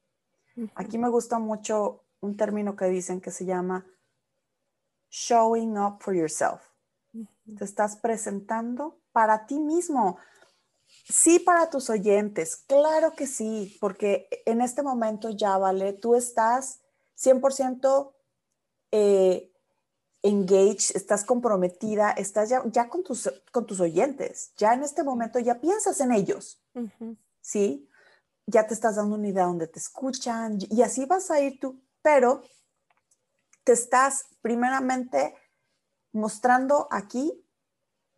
[0.75, 3.86] Aquí me gusta mucho un término que dicen que se llama
[5.10, 6.62] showing up for yourself.
[7.58, 10.17] Te estás presentando para ti mismo.
[11.04, 15.93] Sí, para tus oyentes, claro que sí, porque en este momento ya, ¿vale?
[15.93, 16.82] Tú estás
[17.15, 18.13] 100%
[18.91, 19.51] eh,
[20.21, 25.39] engaged, estás comprometida, estás ya, ya con, tus, con tus oyentes, ya en este momento
[25.39, 26.62] ya piensas en ellos,
[27.41, 27.88] ¿sí?
[28.45, 31.82] Ya te estás dando una idea donde te escuchan y así vas a ir tú,
[32.01, 32.43] pero
[33.63, 35.36] te estás primeramente
[36.12, 37.45] mostrando aquí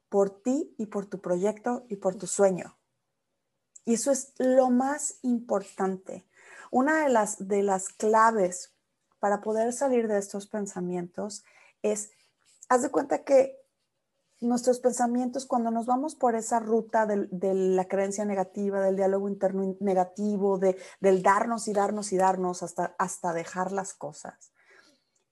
[0.09, 2.77] por ti y por tu proyecto y por tu sueño.
[3.85, 6.25] Y eso es lo más importante.
[6.71, 8.72] Una de las, de las claves
[9.23, 11.45] para poder salir de estos pensamientos
[11.81, 12.11] es,
[12.67, 13.57] haz de cuenta que
[14.41, 19.77] nuestros pensamientos, cuando nos vamos por esa ruta de, la creencia negativa, del diálogo interno
[19.79, 24.51] negativo, de, del darnos y darnos y darnos hasta, hasta dejar las cosas,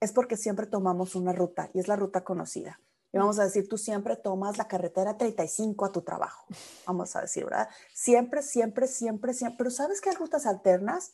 [0.00, 2.80] es porque siempre tomamos una ruta y es la ruta conocida.
[3.12, 6.46] Y vamos a decir, tú siempre tomas la carretera 35 a tu trabajo,
[6.86, 7.68] vamos a decir, ¿verdad?
[7.92, 9.58] Siempre, siempre, siempre, siempre.
[9.58, 11.12] Pero ¿sabes que hay rutas alternas?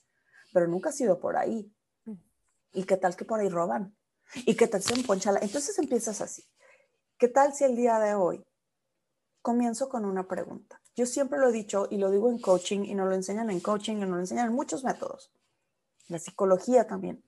[0.53, 1.75] Pero nunca has ido por ahí.
[2.72, 3.96] ¿Y qué tal que por ahí roban?
[4.35, 5.40] ¿Y qué tal si un ponchala?
[5.40, 6.44] Entonces empiezas así.
[7.16, 8.44] ¿Qué tal si el día de hoy
[9.42, 10.81] comienzo con una pregunta?
[10.94, 13.61] Yo siempre lo he dicho y lo digo en coaching y nos lo enseñan en
[13.61, 15.33] coaching y nos lo enseñan en muchos métodos.
[16.09, 17.24] La psicología también.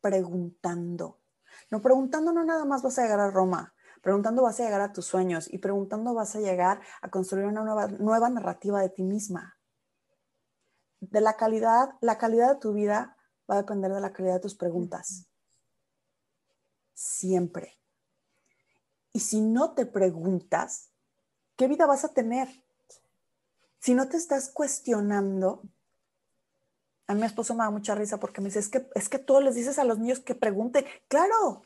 [0.00, 1.20] Preguntando.
[1.70, 3.74] No preguntando no nada más vas a llegar a Roma.
[4.02, 7.62] Preguntando vas a llegar a tus sueños y preguntando vas a llegar a construir una
[7.62, 9.58] nueva, nueva narrativa de ti misma.
[11.00, 13.16] De la calidad, la calidad de tu vida
[13.50, 15.26] va a depender de la calidad de tus preguntas.
[16.94, 17.78] Siempre.
[19.12, 20.90] Y si no te preguntas,
[21.56, 22.48] ¿qué vida vas a tener?
[23.80, 25.62] Si no te estás cuestionando,
[27.06, 29.40] a mi esposo me da mucha risa porque me dice, es que, es que tú
[29.40, 30.84] les dices a los niños que pregunten.
[31.08, 31.64] Claro,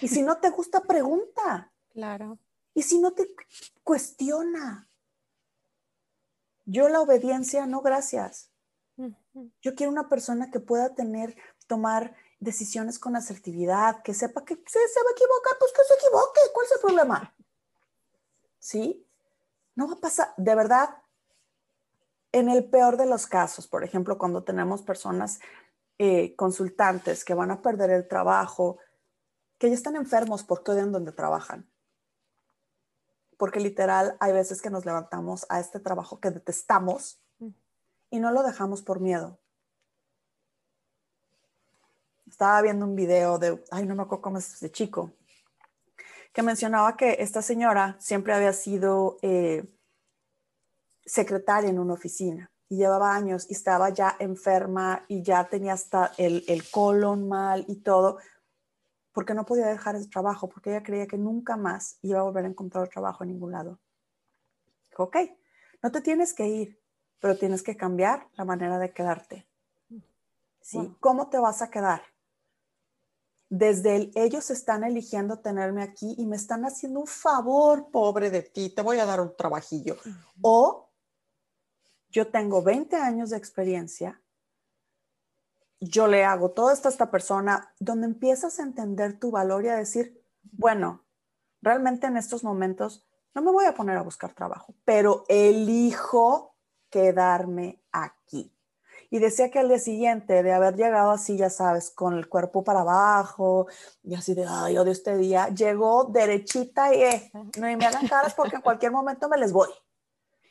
[0.00, 1.72] y si no te gusta, pregunta.
[1.90, 2.38] Claro.
[2.74, 3.26] Y si no te
[3.82, 4.88] cuestiona.
[6.64, 8.47] Yo la obediencia, no gracias.
[9.62, 14.88] Yo quiero una persona que pueda tener, tomar decisiones con asertividad, que sepa que se,
[14.88, 16.40] se va a equivocar, pues que se equivoque.
[16.52, 17.34] ¿Cuál es el problema?
[18.58, 19.06] ¿Sí?
[19.74, 20.90] No va a pasar, de verdad,
[22.32, 25.40] en el peor de los casos, por ejemplo, cuando tenemos personas
[25.98, 28.78] eh, consultantes que van a perder el trabajo,
[29.58, 31.68] que ya están enfermos porque odian donde trabajan.
[33.36, 37.20] Porque literal hay veces que nos levantamos a este trabajo que detestamos
[38.10, 39.38] y no lo dejamos por miedo.
[42.26, 45.12] Estaba viendo un video de, ay, no me acuerdo cómo es de chico,
[46.32, 49.64] que mencionaba que esta señora siempre había sido eh,
[51.04, 56.12] secretaria en una oficina y llevaba años y estaba ya enferma y ya tenía hasta
[56.18, 58.18] el, el colon mal y todo,
[59.12, 62.44] porque no podía dejar ese trabajo, porque ella creía que nunca más iba a volver
[62.44, 63.80] a encontrar trabajo en ningún lado.
[64.90, 65.16] Dijo, ok,
[65.82, 66.77] no te tienes que ir,
[67.20, 69.46] pero tienes que cambiar la manera de quedarte.
[70.60, 70.94] ¿Sí?
[71.00, 72.02] ¿Cómo te vas a quedar?
[73.48, 78.42] Desde el, ellos están eligiendo tenerme aquí y me están haciendo un favor, pobre de
[78.42, 79.96] ti, te voy a dar un trabajillo.
[80.42, 80.90] O
[82.10, 84.20] yo tengo 20 años de experiencia,
[85.80, 89.68] yo le hago todo esto a esta persona, donde empiezas a entender tu valor y
[89.68, 91.04] a decir, bueno,
[91.62, 96.56] realmente en estos momentos no me voy a poner a buscar trabajo, pero elijo
[96.90, 98.52] quedarme aquí.
[99.10, 102.62] Y decía que al día siguiente de haber llegado así, ya sabes, con el cuerpo
[102.62, 103.66] para abajo
[104.02, 108.34] y así de, ay, odio este día, llegó derechita y eh, no me hagan caras
[108.34, 109.70] porque en cualquier momento me les voy.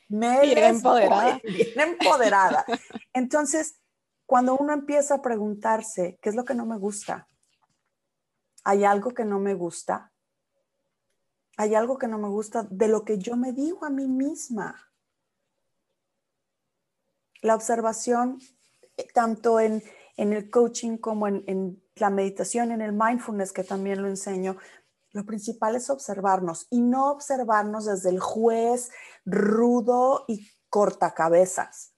[0.09, 1.39] Me bien empoderada.
[1.43, 2.65] bien empoderada.
[3.13, 3.79] Entonces,
[4.25, 7.27] cuando uno empieza a preguntarse, ¿qué es lo que no me gusta?
[8.63, 10.11] ¿Hay algo que no me gusta?
[11.57, 14.75] ¿Hay algo que no me gusta de lo que yo me digo a mí misma?
[17.41, 18.39] La observación,
[18.97, 19.83] eh, tanto en,
[20.17, 24.57] el coaching como en, en la meditación, en el mindfulness, que también lo enseño,
[25.11, 28.91] lo principal es observarnos y no observarnos desde el juez
[29.25, 31.93] rudo y cortacabezas.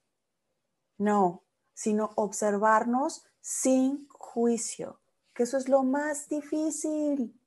[0.97, 5.01] No, sino observarnos sin juicio,
[5.33, 7.39] que eso es lo más difícil.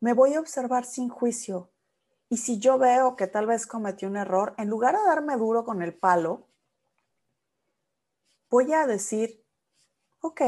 [0.00, 1.71] Me voy a observar sin juicio.
[2.32, 5.66] Y si yo veo que tal vez cometí un error, en lugar de darme duro
[5.66, 6.46] con el palo,
[8.48, 9.44] voy a decir,
[10.22, 10.40] ok,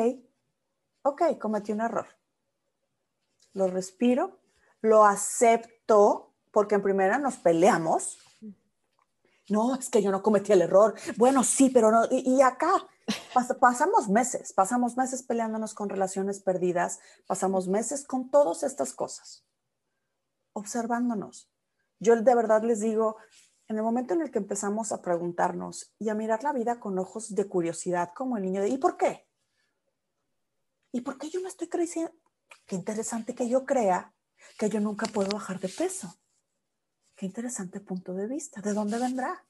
[1.03, 2.07] ok, cometí un error.
[3.53, 4.39] Lo respiro,
[4.81, 8.17] lo acepto, porque en primera nos peleamos.
[9.51, 10.95] No, es que yo no cometí el error.
[11.19, 12.07] Bueno, sí, pero no.
[12.11, 12.73] Y, acá
[13.61, 19.45] pasamos meses, pasamos meses peleándonos con relaciones perdidas, pasamos meses con todas estas cosas,
[20.55, 21.51] observándonos.
[22.05, 23.17] Yo de verdad les digo,
[23.67, 26.99] en el momento en el que empezamos a preguntarnos y a mirar la vida con
[26.99, 29.27] ojos de curiosidad, como el niño de, ¿y por qué?
[30.93, 32.13] ¿Y por qué yo me estoy creciendo?
[32.67, 34.15] Qué interesante que yo crea
[34.59, 36.15] que yo nunca puedo bajar de peso.
[37.17, 38.61] Qué interesante punto de vista.
[38.61, 39.47] ¿De dónde vendrá?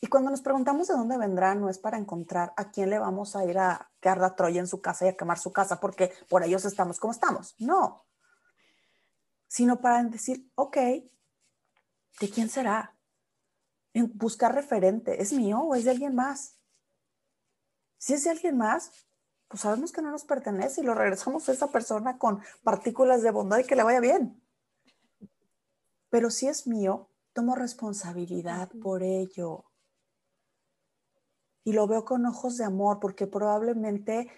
[0.00, 3.36] Y cuando nos preguntamos de dónde vendrá, no es para encontrar a quién le vamos
[3.36, 6.12] a ir a quedar la Troya en su casa y a quemar su casa porque
[6.28, 7.54] por ellos estamos como estamos.
[7.58, 8.04] No.
[9.46, 10.76] Sino para decir, ok,
[12.20, 12.96] ¿de quién será?
[13.92, 15.22] En buscar referente.
[15.22, 16.58] ¿Es mío o es de alguien más?
[17.98, 18.92] Si es de alguien más,
[19.48, 23.30] pues sabemos que no nos pertenece y lo regresamos a esa persona con partículas de
[23.30, 24.42] bondad y que le vaya bien.
[26.10, 29.64] Pero si es mío, tomo responsabilidad por ello.
[31.64, 34.30] Y lo veo con ojos de amor porque probablemente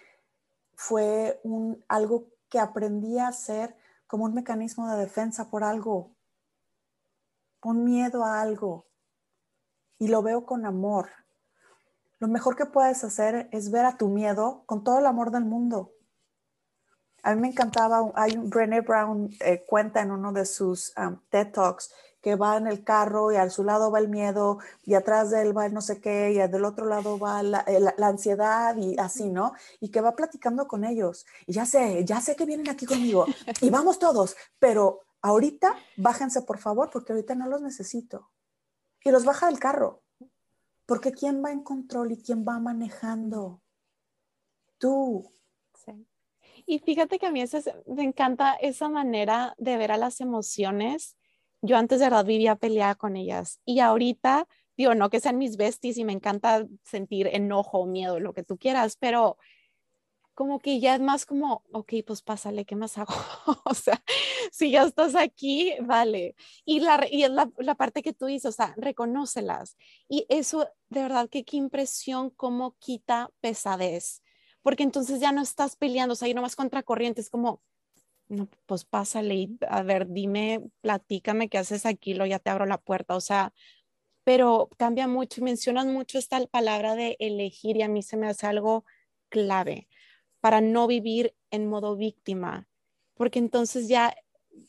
[0.74, 3.76] fue un, algo que aprendí a hacer
[4.06, 6.16] como un mecanismo de defensa por algo,
[7.62, 8.86] un miedo a algo.
[9.98, 11.08] Y lo veo con amor
[12.20, 15.44] lo mejor que puedes hacer es ver a tu miedo con todo el amor del
[15.44, 15.92] mundo.
[17.22, 21.20] A mí me encantaba, hay un Brené Brown eh, cuenta en uno de sus um,
[21.30, 24.94] TED Talks que va en el carro y a su lado va el miedo y
[24.94, 27.78] atrás de él va el no sé qué y del otro lado va la, eh,
[27.78, 29.52] la, ansiedad y así, ¿no?
[29.78, 31.26] Y que va platicando con ellos.
[31.46, 33.26] Y ya sé, ya sé que vienen aquí conmigo
[33.60, 38.30] y vamos todos, pero ahorita bájense por favor porque ahorita no los necesito.
[39.04, 40.02] Y los baja del carro
[40.88, 43.60] porque ¿quién va en control y quién va manejando?
[44.78, 45.30] Tú.
[45.74, 46.06] Sí.
[46.64, 47.44] Y fíjate que a mí
[47.86, 51.18] me encanta esa manera de ver a las emociones.
[51.60, 54.48] Yo antes de verdad vivía peleada con ellas y ahorita,
[54.78, 58.56] digo, no que sean mis besties y me encanta sentir enojo, miedo, lo que tú
[58.56, 59.36] quieras, pero
[60.38, 63.12] como que ya es más como, ok, pues pásale, ¿qué más hago?
[63.64, 64.00] o sea,
[64.52, 66.36] si ya estás aquí, vale.
[66.64, 69.76] Y, la, y es la, la, parte que tú dices, o sea, reconócelas.
[70.08, 74.22] Y eso, de verdad, que qué impresión cómo quita pesadez.
[74.62, 77.60] Porque entonces ya no estás peleando, o sea, y no vas contra corriente, es como,
[78.28, 82.64] no, pues pásale y a ver, dime, platícame qué haces aquí, lo ya te abro
[82.64, 83.52] la puerta, o sea,
[84.22, 88.28] pero cambia mucho y mencionas mucho esta palabra de elegir y a mí se me
[88.28, 88.84] hace algo
[89.30, 89.88] clave
[90.40, 92.68] para no vivir en modo víctima,
[93.14, 94.14] porque entonces ya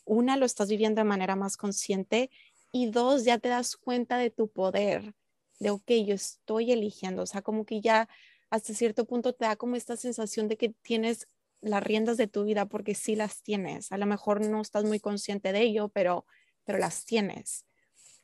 [0.05, 2.31] una lo estás viviendo de manera más consciente
[2.71, 5.13] y dos ya te das cuenta de tu poder,
[5.59, 8.07] de, ok, yo estoy eligiendo, o sea, como que ya
[8.49, 11.27] hasta cierto punto te da como esta sensación de que tienes
[11.61, 13.91] las riendas de tu vida porque sí las tienes.
[13.91, 16.25] A lo mejor no estás muy consciente de ello, pero,
[16.63, 17.65] pero las tienes.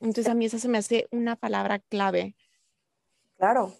[0.00, 2.34] Entonces a mí esa se me hace una palabra clave.
[3.36, 3.74] Claro,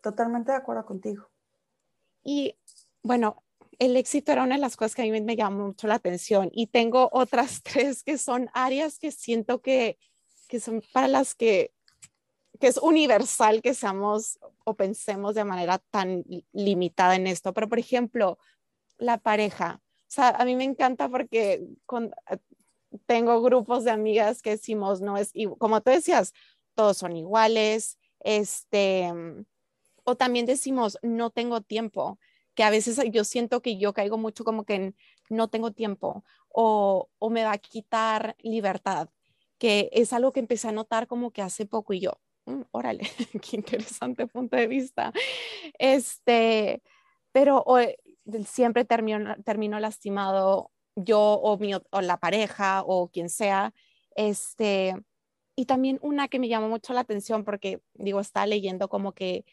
[0.00, 1.28] totalmente de acuerdo contigo.
[2.22, 2.56] Y
[3.04, 3.44] bueno,
[3.78, 6.50] el éxito era una de las cosas que a mí me llamó mucho la atención
[6.52, 9.98] y tengo otras tres que son áreas que siento que,
[10.48, 11.72] que son para las que,
[12.58, 17.52] que es universal que seamos o pensemos de manera tan limitada en esto.
[17.52, 18.38] Pero, por ejemplo,
[18.96, 19.82] la pareja.
[19.82, 22.14] O sea, a mí me encanta porque con,
[23.06, 26.32] tengo grupos de amigas que decimos, no es, como tú decías,
[26.74, 29.12] todos son iguales, este,
[30.04, 32.18] o también decimos, no tengo tiempo
[32.54, 34.94] que a veces yo siento que yo caigo mucho como que
[35.28, 39.08] no tengo tiempo o, o me va a quitar libertad,
[39.58, 43.02] que es algo que empecé a notar como que hace poco y yo, mm, órale,
[43.42, 45.12] qué interesante punto de vista.
[45.78, 46.82] Este,
[47.32, 47.64] pero
[48.46, 53.72] siempre termino, termino lastimado yo o, mi, o la pareja o quien sea.
[54.14, 54.94] Este,
[55.56, 59.44] y también una que me llamó mucho la atención porque, digo, está leyendo como que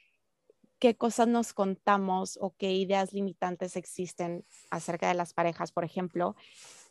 [0.81, 6.35] qué cosas nos contamos o qué ideas limitantes existen acerca de las parejas, por ejemplo.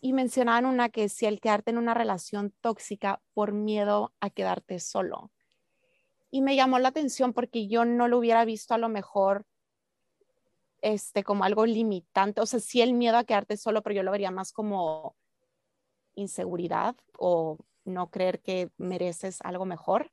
[0.00, 4.78] Y mencionaban una que si el quedarte en una relación tóxica por miedo a quedarte
[4.78, 5.32] solo.
[6.30, 9.44] Y me llamó la atención porque yo no lo hubiera visto a lo mejor
[10.82, 12.40] este, como algo limitante.
[12.40, 15.16] O sea, sí el miedo a quedarte solo, pero yo lo vería más como
[16.14, 20.12] inseguridad o no creer que mereces algo mejor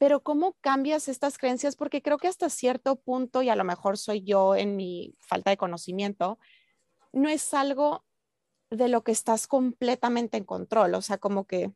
[0.00, 1.76] pero ¿cómo cambias estas creencias?
[1.76, 5.50] Porque creo que hasta cierto punto, y a lo mejor soy yo en mi falta
[5.50, 6.38] de conocimiento,
[7.12, 8.06] no es algo
[8.70, 11.70] de lo que estás completamente en control, o sea, como que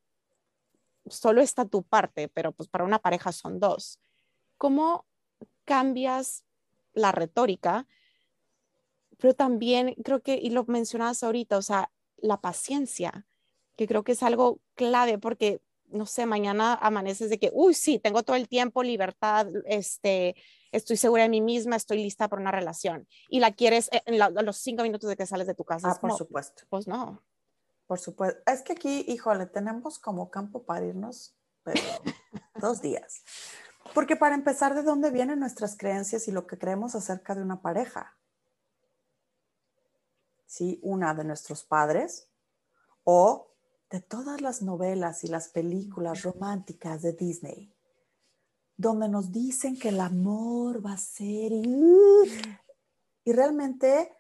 [1.04, 4.00] solo está tu parte, pero pues para una pareja son dos.
[4.56, 5.04] ¿Cómo
[5.66, 6.44] cambias
[6.94, 7.86] la retórica
[9.18, 13.26] pero también creo que, y lo mencionabas ahorita, o sea, la paciencia,
[13.76, 15.60] que creo que es algo clave porque,
[15.94, 20.34] no sé, mañana amaneces de que, uy, sí, tengo todo el tiempo, libertad, este,
[20.72, 24.56] estoy segura de mí misma, estoy lista para una relación y la quieres en los
[24.58, 25.92] cinco minutos de que sales de tu casa.
[25.92, 26.64] Ah, por supuesto.
[26.68, 27.22] Pues no.
[27.86, 28.40] Por supuesto.
[28.50, 31.80] Es que aquí, híjole, tenemos como campo para irnos, pero
[32.60, 33.22] dos días.
[33.92, 37.60] Porque para empezar, ¿de dónde vienen nuestras creencias y lo que creemos acerca de una
[37.62, 38.16] pareja?
[40.46, 40.80] ¿Sí?
[40.82, 42.28] Una de nuestros padres
[43.04, 43.53] o
[43.94, 47.72] de todas las novelas y las películas románticas de Disney,
[48.76, 51.64] donde nos dicen que el amor va a ser y,
[53.22, 54.12] y realmente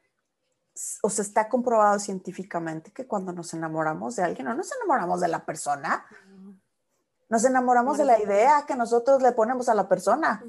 [1.02, 5.26] o se está comprobado científicamente que cuando nos enamoramos de alguien, no nos enamoramos de
[5.26, 6.06] la persona,
[7.28, 10.44] nos enamoramos de la idea que nosotros le ponemos a la persona.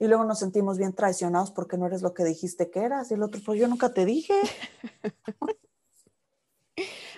[0.00, 3.14] Y luego nos sentimos bien traicionados porque no eres lo que dijiste que eras y
[3.14, 4.34] el otro, pues yo nunca te dije.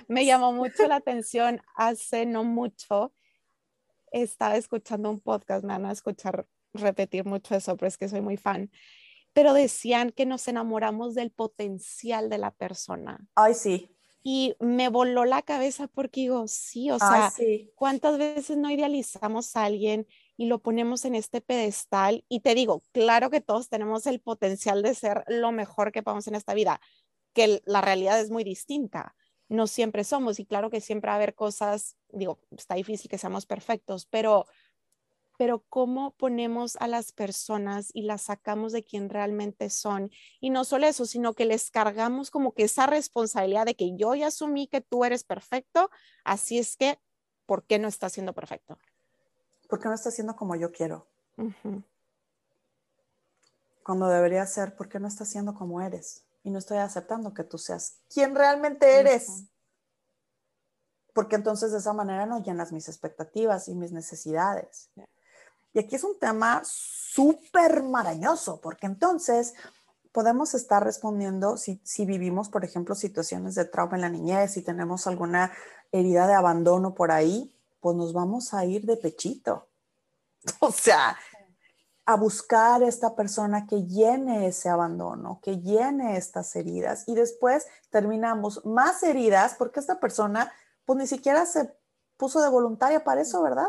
[0.09, 3.13] Me llamó mucho la atención hace no mucho.
[4.13, 8.21] Estaba escuchando un podcast, me van a escuchar repetir mucho eso, pero es que soy
[8.21, 8.71] muy fan.
[9.33, 13.27] Pero decían que nos enamoramos del potencial de la persona.
[13.35, 13.97] Ay, sí
[14.29, 17.33] y me voló la cabeza porque digo, sí, o sea,
[17.77, 22.25] ¿cuántas veces no idealizamos a alguien y lo ponemos en este pedestal?
[22.29, 26.27] Y te digo, claro que todos tenemos el potencial de ser lo mejor que podamos
[26.27, 26.81] en esta vida,
[27.35, 29.15] que la realidad es muy distinta.
[29.49, 33.19] No siempre somos y claro que siempre va a haber cosas, digo, está difícil que
[33.19, 34.47] seamos perfectos, pero
[35.37, 40.11] pero cómo ponemos a las personas y las sacamos de quien realmente son.
[40.41, 44.15] Y no solo eso, sino que les cargamos como que esa responsabilidad de que yo
[44.15, 45.91] ya asumí que tú eres perfecto,
[46.25, 46.99] así es que,
[47.45, 48.79] ¿por qué no estás siendo perfecto?
[49.69, 51.07] Porque no estás siendo como yo quiero.
[53.85, 56.26] Cuando debería ser, ¿por qué no estás siendo como eres?
[56.47, 59.47] Y no estoy aceptando que tú seas quien realmente eres.
[61.13, 64.89] Porque entonces de esa manera no llenas mis expectativas y mis necesidades.
[65.73, 69.55] Y aquí es un tema súper marañoso, porque entonces
[70.13, 75.09] podemos estar respondiendo si, vivimos, por ejemplo, situaciones de trauma en la niñez, si tenemos
[75.09, 75.51] alguna
[75.91, 79.67] herida de abandono por ahí, pues nos vamos a ir de pechito.
[80.61, 81.19] O sea,
[82.07, 88.65] a buscar esta persona que llene ese abandono, que llene estas heridas y después terminamos
[88.65, 90.53] más heridas porque esta persona
[90.85, 91.77] pues ni siquiera se
[92.17, 93.69] puso de voluntaria para eso, ¿verdad?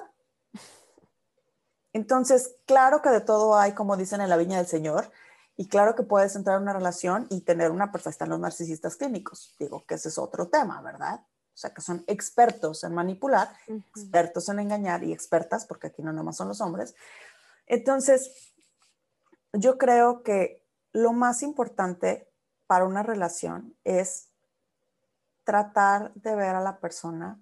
[1.93, 5.11] Entonces, claro que de todo hay, como dicen en la viña del Señor,
[5.55, 8.95] y claro que puedes entrar en una relación y tener una persona, están los narcisistas
[8.95, 11.21] clínicos, digo que ese es otro tema, ¿verdad?
[11.21, 16.13] O sea, que son expertos en manipular, expertos en engañar y expertas, porque aquí no
[16.13, 16.93] nomás son los hombres.
[17.67, 18.53] Entonces,
[19.53, 22.31] yo creo que lo más importante
[22.65, 24.31] para una relación es
[25.43, 27.39] tratar de ver a la persona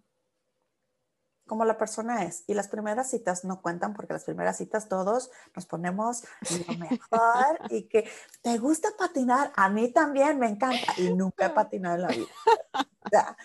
[1.47, 2.43] como la persona es.
[2.47, 6.23] Y las primeras citas no cuentan porque las primeras citas todos nos ponemos
[6.67, 8.09] lo mejor y que
[8.41, 9.51] te gusta patinar.
[9.55, 13.37] A mí también me encanta y nunca he patinado en la vida.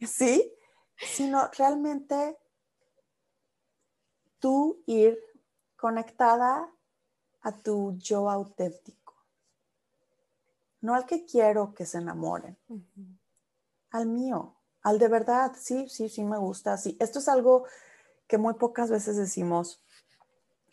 [0.00, 0.54] ¿Sí?
[0.96, 2.38] Sino realmente
[4.38, 5.18] tú ir
[5.82, 6.72] conectada
[7.40, 9.14] a tu yo auténtico.
[10.80, 12.56] No al que quiero que se enamoren,
[13.90, 16.96] al mío al de verdad, sí, sí, sí me gusta, sí.
[17.00, 17.64] Esto es algo
[18.26, 19.80] que muy pocas veces decimos.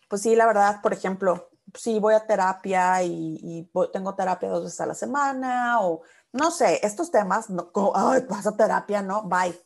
[0.10, 4.82] Pues sí, la verdad, por ejemplo, sí voy a terapia y, tengo terapia dos veces
[4.82, 6.02] a la semana o
[6.34, 9.60] no sé, estos temas, no, como, ay, vas a terapia, no, bye.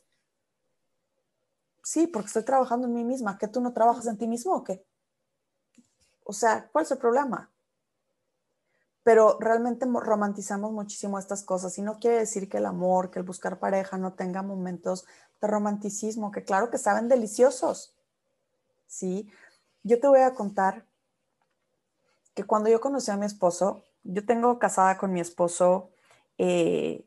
[1.84, 3.38] Sí, porque estoy trabajando en mí misma.
[3.38, 4.86] ¿Que tú no trabajas en ti mismo o qué?
[6.26, 7.54] O sea, ¿cuál es el problema?
[9.04, 13.26] pero realmente romantizamos muchísimo estas cosas y no quiere decir que el amor, que el
[13.26, 15.06] buscar pareja no tenga momentos
[15.42, 17.94] de romanticismo, que claro que saben deliciosos.
[18.88, 19.30] Sí,
[19.84, 20.86] yo te voy a contar
[22.34, 25.92] que cuando yo conocí a mi esposo, yo tengo casada con mi esposo
[26.38, 27.06] 12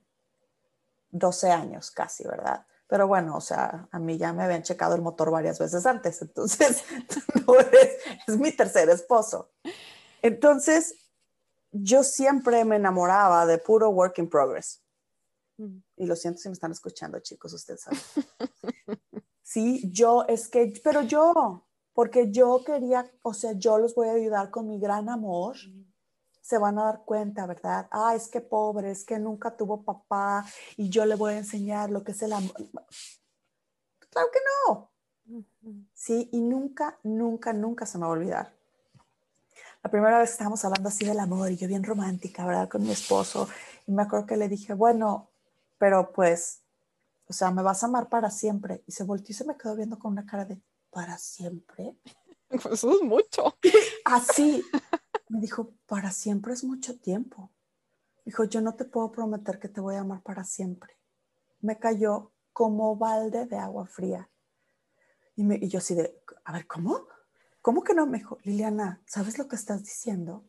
[1.48, 2.66] eh, años casi, ¿verdad?
[2.88, 6.22] Pero bueno, o sea, a mí ya me habían checado el motor varias veces antes,
[6.22, 6.84] entonces
[8.28, 9.50] es mi tercer esposo.
[10.22, 10.94] Entonces,
[11.72, 14.82] yo siempre me enamoraba de puro work in progress.
[15.58, 15.78] Mm.
[15.96, 18.00] Y lo siento si me están escuchando, chicos, ustedes saben.
[19.48, 24.12] Sí, yo, es que, pero yo, porque yo quería, o sea, yo los voy a
[24.14, 25.56] ayudar con mi gran amor.
[26.46, 27.88] Se van a dar cuenta, ¿verdad?
[27.90, 30.44] Ah, es que pobre, es que nunca tuvo papá
[30.76, 32.54] y yo le voy a enseñar lo que es el amor.
[34.10, 34.38] Claro que
[34.68, 34.90] no.
[35.92, 38.56] Sí, y nunca, nunca, nunca se me va a olvidar
[39.86, 42.68] la primera vez que estábamos hablando así del amor y yo bien romántica, ¿verdad?
[42.68, 43.48] Con mi esposo.
[43.86, 45.30] Y me acuerdo que le dije, bueno,
[45.78, 46.62] pero pues,
[47.28, 48.82] o sea, me vas a amar para siempre.
[48.88, 51.94] Y se volteó y se me quedó viendo con una cara de, ¿para siempre?
[52.48, 53.56] Pues eso es mucho.
[54.04, 54.64] Así.
[55.28, 57.50] Me dijo, para siempre es mucho tiempo.
[58.24, 60.96] Dijo, yo no te puedo prometer que te voy a amar para siempre.
[61.60, 64.28] Me cayó como balde de agua fría.
[65.34, 67.06] Y, me, y yo así de, a ver, ¿cómo?
[67.60, 68.06] ¿Cómo que no?
[68.06, 70.44] Me dijo, Liliana, ¿sabes lo que estás diciendo?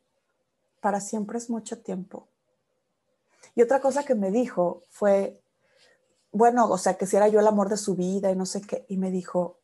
[0.80, 2.28] Para siempre es mucho tiempo.
[3.56, 5.42] Y otra cosa que me dijo fue,
[6.32, 8.62] bueno, o sea, que si era yo el amor de su vida y no sé
[8.62, 8.86] qué.
[8.88, 9.60] Y me dijo,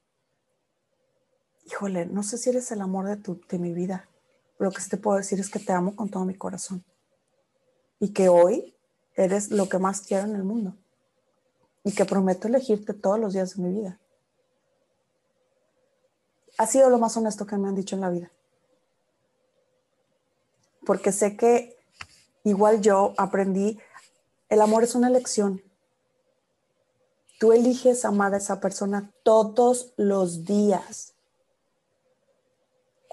[1.66, 4.10] híjole, no sé si eres el amor de, tu, de mi vida.
[4.60, 6.84] Lo que sí te puedo decir es que te amo con todo mi corazón.
[8.00, 8.76] Y que hoy
[9.16, 10.76] eres lo que más quiero en el mundo.
[11.84, 14.00] Y que prometo elegirte todos los días de mi vida
[16.58, 18.32] ha sido lo más honesto que me han dicho en la vida.
[20.86, 21.78] Porque sé que
[22.44, 23.80] igual yo aprendí,
[24.50, 25.62] el amor es una elección.
[27.40, 31.13] Tú eliges amar a esa persona todos los días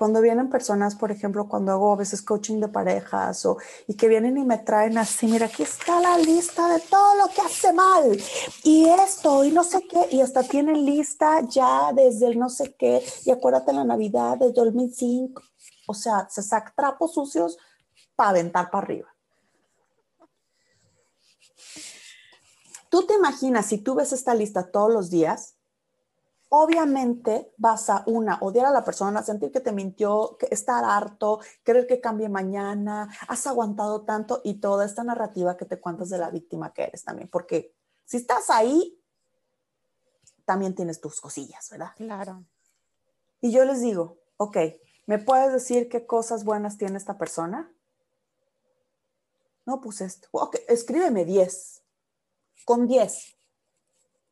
[0.00, 4.08] cuando vienen personas, por ejemplo, cuando hago a veces coaching de parejas o, y que
[4.08, 7.70] vienen y me traen así, mira, aquí está la lista de todo lo que hace
[7.74, 8.18] mal
[8.64, 12.74] y esto y no sé qué, y hasta tienen lista ya desde el no sé
[12.78, 15.42] qué, y acuérdate la Navidad del 2005,
[15.86, 17.58] o sea, se saca trapos sucios
[18.16, 19.14] para aventar para arriba.
[22.88, 25.56] Tú te imaginas si tú ves esta lista todos los días,
[26.50, 31.40] obviamente vas a una, odiar a la persona, sentir que te mintió, que estar harto,
[31.64, 36.18] querer que cambie mañana, has aguantado tanto y toda esta narrativa que te cuentas de
[36.18, 37.74] la víctima que eres también, porque
[38.04, 39.00] si estás ahí,
[40.44, 41.92] también tienes tus cosillas, ¿verdad?
[41.96, 42.44] Claro.
[43.40, 44.56] Y yo les digo, ok,
[45.06, 47.72] ¿me puedes decir qué cosas buenas tiene esta persona?
[49.64, 50.26] No, pues esto.
[50.32, 51.82] Ok, escríbeme 10.
[52.64, 53.39] Con 10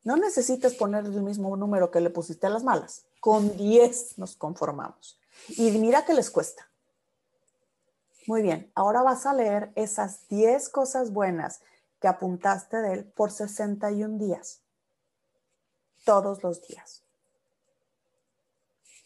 [0.09, 3.05] no necesitas poner el mismo número que le pusiste a las malas.
[3.21, 5.21] Con 10 nos conformamos.
[5.49, 6.67] Y mira que les cuesta.
[8.27, 11.61] Muy bien, ahora vas a leer esas 10 cosas buenas
[12.01, 14.63] que apuntaste de él por 61 días.
[16.07, 17.03] Todos los días.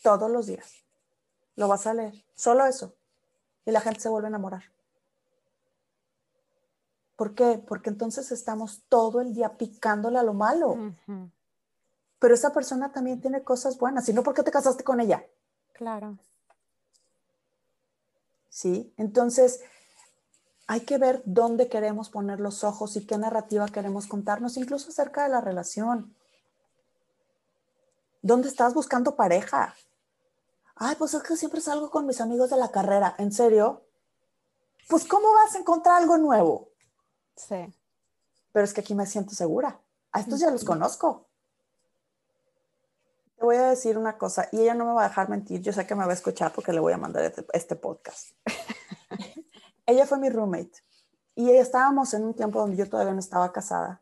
[0.05, 0.85] Todos los días.
[1.57, 2.15] Lo vas a leer.
[2.37, 2.95] Solo eso.
[3.65, 4.63] Y la gente se vuelve a enamorar.
[7.23, 7.63] ¿Por qué?
[7.65, 10.93] Porque entonces estamos todo el día picándole a lo malo.
[12.19, 15.25] Pero esa persona también tiene cosas buenas, y no porque te casaste con ella.
[15.73, 16.19] Claro.
[18.49, 18.93] ¿Sí?
[18.97, 19.61] Entonces,
[20.67, 25.23] hay que ver dónde queremos poner los ojos y qué narrativa queremos contarnos, incluso acerca
[25.23, 26.17] de la relación.
[28.21, 29.77] ¿Dónde estás buscando pareja?
[30.75, 33.15] Ay, pues es que siempre salgo con mis amigos de la carrera.
[33.19, 33.85] ¿En serio?
[34.89, 36.72] Pues, ¿cómo vas a encontrar algo nuevo?
[37.37, 37.73] Sí.
[38.53, 39.81] Pero es que aquí me siento segura.
[40.13, 41.27] A estos ya los conozco.
[43.37, 45.73] Te voy a decir una cosa, y ella no me va a dejar mentir, yo
[45.73, 48.37] sé que me va a escuchar porque le voy a mandar este, este podcast.
[49.87, 50.73] ella fue mi roommate
[51.35, 54.01] y estábamos en un tiempo donde yo todavía no estaba casada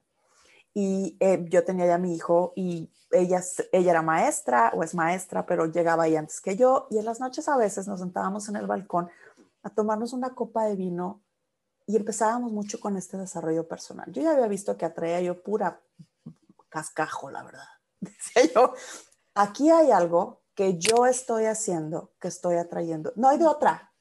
[0.74, 3.40] y eh, yo tenía ya mi hijo y ella,
[3.72, 7.20] ella era maestra o es maestra, pero llegaba ahí antes que yo y en las
[7.20, 9.08] noches a veces nos sentábamos en el balcón
[9.62, 11.20] a tomarnos una copa de vino
[11.86, 14.10] y empezábamos mucho con este desarrollo personal.
[14.12, 15.80] Yo ya había visto que atraía yo pura
[16.68, 17.66] cascajo, la verdad.
[18.00, 18.74] Decía yo,
[19.34, 23.12] aquí hay algo que yo estoy haciendo, que estoy atrayendo.
[23.16, 23.92] No hay de otra,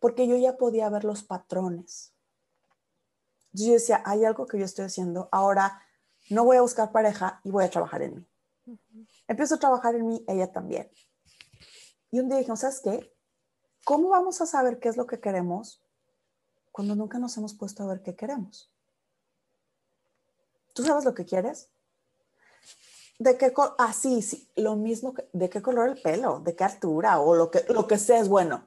[0.00, 2.12] porque yo ya podía ver los patrones.
[3.52, 5.80] Yo decía, hay algo que yo estoy haciendo, ahora
[6.28, 8.28] no voy a buscar pareja y voy a trabajar en mí.
[9.28, 10.90] Empiezo a trabajar en mí, ella también.
[12.10, 13.14] Y un día dijimos, ¿sabes qué?
[13.84, 15.83] ¿Cómo vamos a saber qué es lo que queremos
[16.74, 18.68] cuando nunca nos hemos puesto a ver qué queremos.
[20.72, 21.68] ¿Tú sabes lo que quieres?
[23.20, 23.76] ¿De qué color?
[23.78, 26.40] Ah, sí, sí, lo mismo, que, ¿de qué color el pelo?
[26.40, 27.20] ¿De qué altura?
[27.20, 28.66] O lo que, lo que sea es bueno.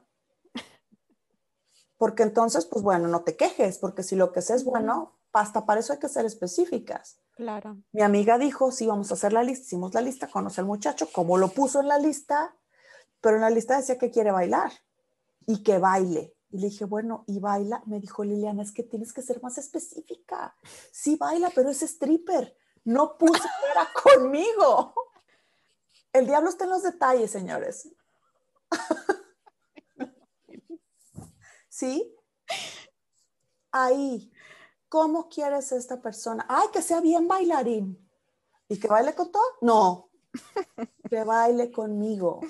[1.98, 5.66] Porque entonces, pues bueno, no te quejes, porque si lo que sea es bueno, hasta
[5.66, 7.18] para eso hay que ser específicas.
[7.36, 7.76] Claro.
[7.92, 11.10] Mi amiga dijo, sí, vamos a hacer la lista, hicimos la lista, conoce al muchacho,
[11.12, 12.56] como lo puso en la lista,
[13.20, 14.72] pero en la lista decía que quiere bailar
[15.44, 16.37] y que baile.
[16.50, 17.82] Y le dije, bueno, ¿y baila?
[17.86, 20.56] Me dijo Liliana, es que tienes que ser más específica.
[20.90, 22.56] Sí baila, pero es stripper.
[22.84, 23.32] No puso
[23.70, 24.94] era conmigo.
[26.12, 27.88] El diablo está en los detalles, señores.
[31.68, 32.16] ¿Sí?
[33.70, 34.32] Ahí.
[34.88, 36.46] ¿Cómo quieres esta persona?
[36.48, 38.08] Ay, que sea bien bailarín.
[38.68, 39.44] ¿Y que baile con todo?
[39.60, 40.10] No.
[41.10, 42.40] Que baile conmigo.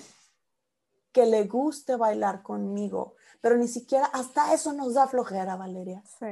[1.13, 6.03] Que le guste bailar conmigo pero ni siquiera hasta eso nos da flojera, Valeria.
[6.19, 6.27] Sí.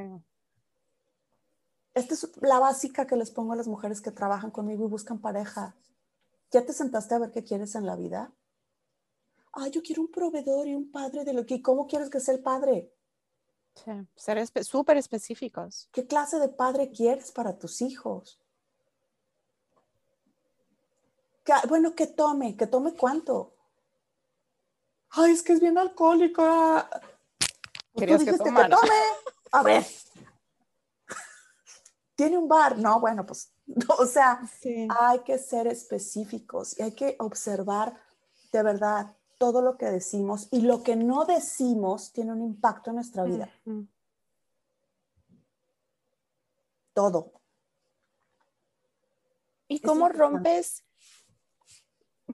[1.93, 5.19] Esta es la básica que les pongo a las mujeres que trabajan conmigo y buscan
[5.19, 5.75] pareja.
[6.51, 8.31] ¿Ya te sentaste a ver qué quieres en la vida?
[9.53, 12.35] Ah, yo quiero un proveedor y un padre de lo que, ¿cómo quieres que sea
[12.35, 12.93] el padre?
[13.73, 15.89] Sí, ser súper específicos.
[15.91, 18.39] ¿Qué clase de padre quieres para tus hijos?
[21.69, 23.53] bueno, que tome, que tome cuánto.
[25.11, 26.89] Ay, es que es bien alcohólica.
[27.39, 27.49] Pues
[27.97, 28.69] Querías que, tome.
[29.51, 29.85] A ver.
[32.15, 32.77] Tiene un bar.
[32.77, 33.51] No, bueno, pues,
[33.97, 34.41] o sea,
[34.89, 37.99] hay que ser específicos y hay que observar
[38.51, 42.95] de verdad todo lo que decimos y lo que no decimos tiene un impacto en
[42.95, 43.49] nuestra vida.
[46.93, 47.33] Todo.
[49.67, 50.83] ¿Y cómo rompes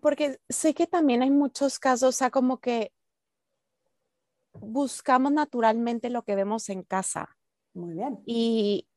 [0.01, 2.91] porque sé que también hay muchos casos, o sea, como que
[4.53, 7.37] buscamos naturalmente lo que vemos en casa.
[7.73, 8.21] Muy bien.
[8.25, 8.87] Y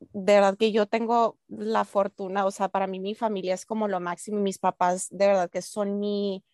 [0.00, 3.88] de verdad que yo tengo la fortuna, o sea, para mí mi familia es como
[3.88, 6.44] lo máximo y mis papás de verdad que son mi,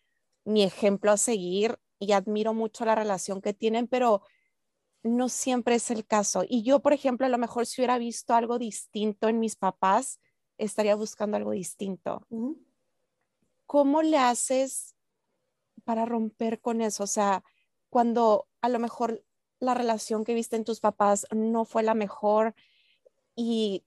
[0.45, 4.22] mi ejemplo a seguir y admiro mucho la relación que tienen, pero
[5.03, 6.45] no siempre es el caso.
[6.47, 10.20] Y yo, por ejemplo, a lo mejor si hubiera visto algo distinto en mis papás,
[10.59, 12.26] estaría buscando algo distinto.
[13.68, 14.96] ¿Cómo le haces
[15.84, 17.04] para romper con eso?
[17.04, 17.44] O sea,
[17.90, 19.22] cuando a lo mejor
[19.60, 22.54] la relación que viste en tus papás no fue la mejor
[23.36, 23.84] y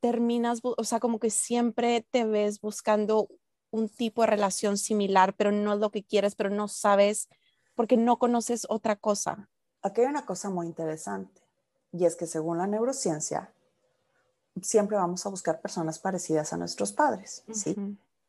[0.00, 3.28] terminas, o sea, como que siempre te ves buscando
[3.70, 7.28] un tipo de relación similar, pero no es lo que quieres, pero no sabes
[7.74, 9.48] porque no conoces otra cosa.
[9.82, 11.40] Aquí hay una cosa muy interesante
[11.92, 13.52] y es que según la neurociencia,
[14.60, 17.76] siempre vamos a buscar personas parecidas a nuestros padres, ¿sí?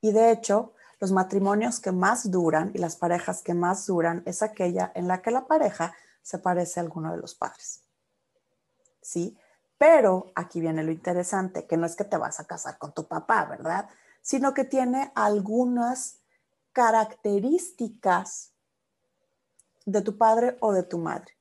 [0.02, 4.42] Y de hecho, los matrimonios que más duran y las parejas que más duran es
[4.42, 7.82] aquella en la que la pareja se parece a alguno de los padres.
[9.02, 9.38] ¿Sí?
[9.78, 13.08] Pero aquí viene lo interesante, que no es que te vas a casar con tu
[13.08, 13.90] papá, ¿verdad?
[14.22, 16.20] Sino que tiene algunas
[16.72, 18.54] características
[19.86, 21.34] de tu padre o de tu madre.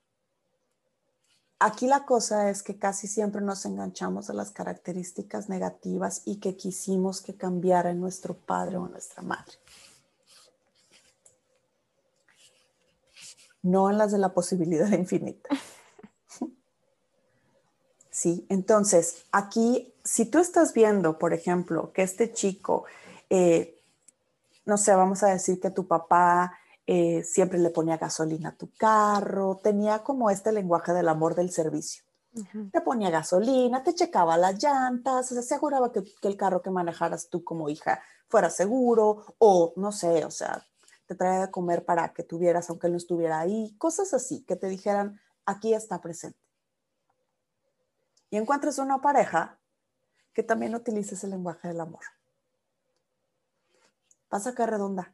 [1.65, 6.57] Aquí la cosa es que casi siempre nos enganchamos a las características negativas y que
[6.57, 9.53] quisimos que cambiara en nuestro padre o nuestra madre.
[13.63, 15.51] No en las de la posibilidad infinita.
[18.11, 22.87] Sí, entonces aquí, si tú estás viendo, por ejemplo, que este chico,
[23.31, 23.81] eh,
[24.65, 28.70] no sé, vamos a decir que tu papá eh, siempre le ponía gasolina a tu
[28.74, 32.05] carro, tenía como este lenguaje del amor del servicio.
[32.72, 37.28] Te ponía gasolina, te checaba las llantas, se aseguraba que, que, el carro que manejaras
[37.28, 40.66] tú como hija fuera seguro, o no sé, o sea,
[41.07, 44.57] te traía de comer para que tuvieras, aunque él no estuviera ahí, cosas así, que
[44.57, 46.39] te dijeran, aquí está presente.
[48.30, 49.59] Y encuentres una pareja
[50.33, 52.01] que también utilice ese lenguaje del amor.
[54.30, 55.12] Pasa que redonda.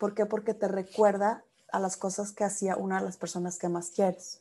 [0.00, 0.24] ¿Por qué?
[0.24, 4.40] Porque te recuerda a las cosas que hacía una de las personas que más quieres.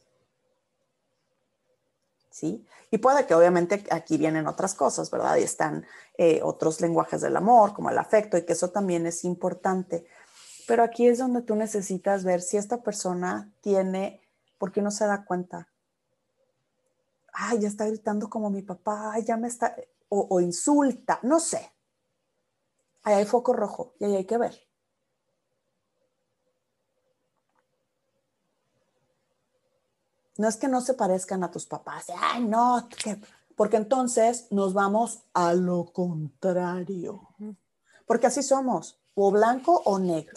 [2.31, 2.65] ¿Sí?
[2.91, 5.35] Y puede que obviamente aquí vienen otras cosas, ¿verdad?
[5.35, 5.85] Y están
[6.17, 10.07] eh, otros lenguajes del amor, como el afecto, y que eso también es importante.
[10.65, 14.21] Pero aquí es donde tú necesitas ver si esta persona tiene,
[14.57, 15.67] ¿por qué no se da cuenta?
[17.33, 19.75] Ay, ya está gritando como mi papá, ay, ya me está,
[20.07, 21.69] o, o insulta, no sé.
[23.03, 24.68] Ahí hay foco rojo y ahí hay que ver.
[30.39, 32.87] No es que no se parezcan a tus papás, ay, no,
[33.57, 37.27] porque entonces nos vamos a lo contrario.
[38.05, 40.33] Porque así somos, o blanco o negro.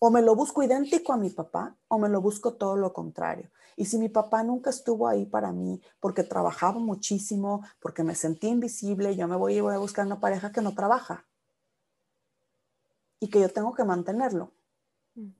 [0.00, 3.50] O me lo busco idéntico a mi papá o me lo busco todo lo contrario.
[3.76, 8.48] Y si mi papá nunca estuvo ahí para mí porque trabajaba muchísimo, porque me sentí
[8.48, 11.24] invisible, yo me voy y voy a buscar una pareja que no trabaja
[13.20, 14.50] y que yo tengo que mantenerlo.
[15.14, 15.30] Mm.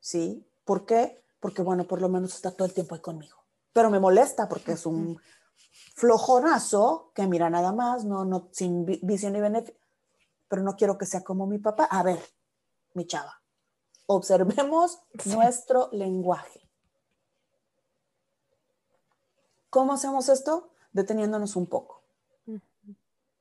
[0.00, 0.44] ¿Sí?
[0.64, 1.20] ¿Por qué?
[1.40, 3.38] Porque bueno, por lo menos está todo el tiempo ahí conmigo.
[3.72, 5.20] Pero me molesta porque es un
[5.94, 9.80] flojonazo que mira nada más, no, no, sin visión ni beneficio,
[10.48, 11.84] pero no quiero que sea como mi papá.
[11.84, 12.20] A ver,
[12.94, 13.40] mi chava,
[14.06, 16.68] observemos nuestro lenguaje.
[19.70, 20.70] ¿Cómo hacemos esto?
[20.92, 21.99] Deteniéndonos un poco.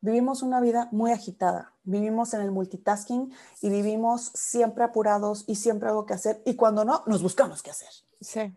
[0.02, 5.90] Vivimos una vida muy agitada, vivimos en el multitasking y vivimos siempre apurados y siempre
[5.90, 7.90] algo que hacer y cuando no, nos buscamos qué hacer.
[8.22, 8.56] Sí.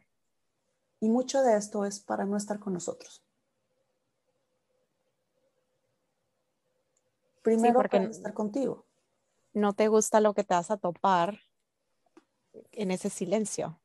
[1.01, 3.25] Y mucho de esto es para no estar con nosotros.
[7.43, 8.87] Primero porque para estar contigo.
[9.53, 11.41] No te gusta lo que te vas a topar
[12.71, 13.81] en ese silencio,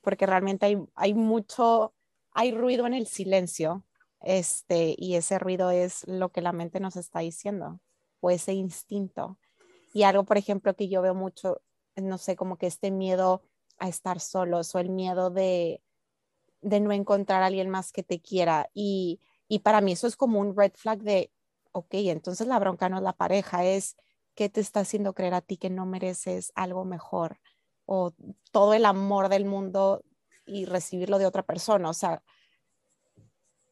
[0.00, 1.94] porque realmente hay, hay mucho,
[2.32, 3.85] hay ruido en el silencio,
[4.20, 7.80] este, y ese ruido es lo que la mente nos está diciendo,
[8.20, 9.38] o ese instinto.
[9.92, 11.62] Y algo, por ejemplo, que yo veo mucho,
[11.96, 13.42] no sé, como que este miedo
[13.78, 15.82] a estar solos o el miedo de,
[16.60, 18.70] de no encontrar a alguien más que te quiera.
[18.74, 21.32] Y, y para mí eso es como un red flag de,
[21.72, 23.96] ok, entonces la bronca no es la pareja, es
[24.34, 27.40] que te está haciendo creer a ti que no mereces algo mejor
[27.86, 28.12] o
[28.50, 30.02] todo el amor del mundo
[30.44, 31.88] y recibirlo de otra persona.
[31.88, 32.22] O sea,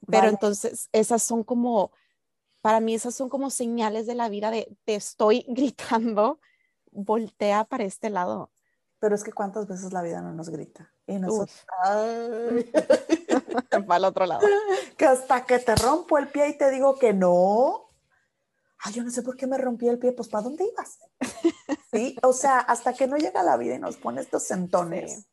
[0.06, 1.92] pero entonces esas son como,
[2.60, 6.40] para mí esas son como señales de la vida de te estoy gritando,
[6.90, 8.50] voltea para este lado.
[9.00, 10.90] Pero es que cuántas veces la vida no nos grita.
[11.06, 11.66] Y nosotros,
[13.90, 14.46] va al otro lado.
[14.96, 17.90] Que hasta que te rompo el pie y te digo que no.
[18.78, 20.98] Ay, yo no sé por qué me rompí el pie, pues ¿para dónde ibas?
[21.90, 25.26] Sí, o sea, hasta que no llega la vida y nos pone estos sentones.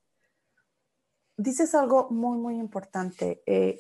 [1.38, 3.44] Dices algo muy, muy importante.
[3.46, 3.80] Eh,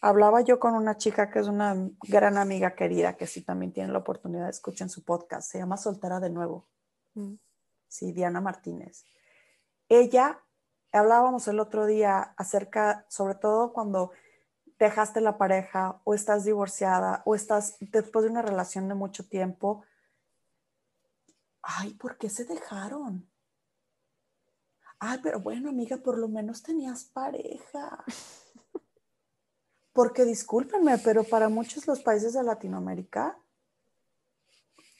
[0.00, 1.76] hablaba yo con una chica que es una
[2.08, 5.50] gran amiga querida, que sí también tiene la oportunidad de escuchar en su podcast.
[5.50, 6.68] Se llama Soltera de Nuevo.
[7.14, 7.34] Mm.
[7.88, 9.04] Sí, Diana Martínez.
[9.88, 10.42] Ella,
[10.92, 14.12] hablábamos el otro día acerca, sobre todo cuando
[14.78, 19.84] dejaste la pareja o estás divorciada o estás después de una relación de mucho tiempo.
[21.62, 23.28] Ay, ¿por qué se dejaron?
[24.98, 28.04] Ay, pero bueno, amiga, por lo menos tenías pareja.
[29.92, 33.38] Porque discúlpenme, pero para muchos los países de Latinoamérica,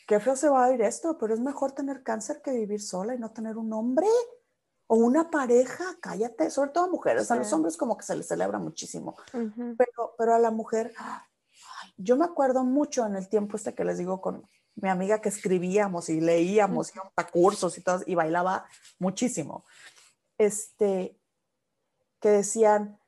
[0.06, 3.14] qué feo se va a ir esto, pero es mejor tener cáncer que vivir sola
[3.14, 4.08] y no tener un hombre
[4.88, 8.58] o una pareja, cállate, sobre todo mujeres, a los hombres como que se les celebra
[8.58, 10.92] muchísimo, pero, pero a la mujer,
[11.96, 15.28] yo me acuerdo mucho en el tiempo este que les digo con mi amiga que
[15.28, 18.66] escribíamos y leíamos, íbamos a cursos y todo, y bailaba
[18.98, 19.64] muchísimo,
[20.38, 21.16] este,
[22.18, 22.98] que decían,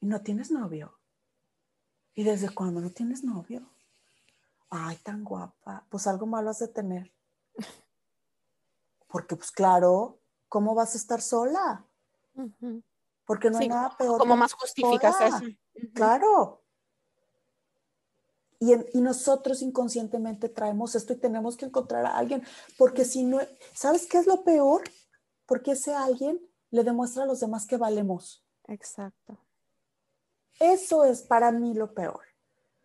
[0.00, 0.97] ¿no tienes novio?
[2.18, 3.64] ¿Y desde cuándo no tienes novio?
[4.70, 5.86] Ay, tan guapa.
[5.88, 7.12] Pues algo malo has de tener.
[9.06, 11.86] Porque, pues claro, ¿cómo vas a estar sola?
[13.24, 14.18] Porque no hay nada peor.
[14.18, 15.44] ¿Cómo más justificas eso?
[15.94, 16.64] Claro.
[18.58, 22.42] Y, y, nosotros inconscientemente traemos esto y tenemos que encontrar a alguien,
[22.76, 23.38] porque si no,
[23.74, 24.82] ¿sabes qué es lo peor?
[25.46, 26.40] Porque ese alguien
[26.72, 28.44] le demuestra a los demás que valemos.
[28.66, 29.38] Exacto.
[30.58, 32.20] Eso es para mí lo peor.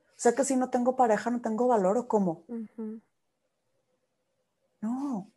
[0.10, 2.44] O sea que si no tengo pareja, no tengo valor o cómo.
[4.82, 5.32] No.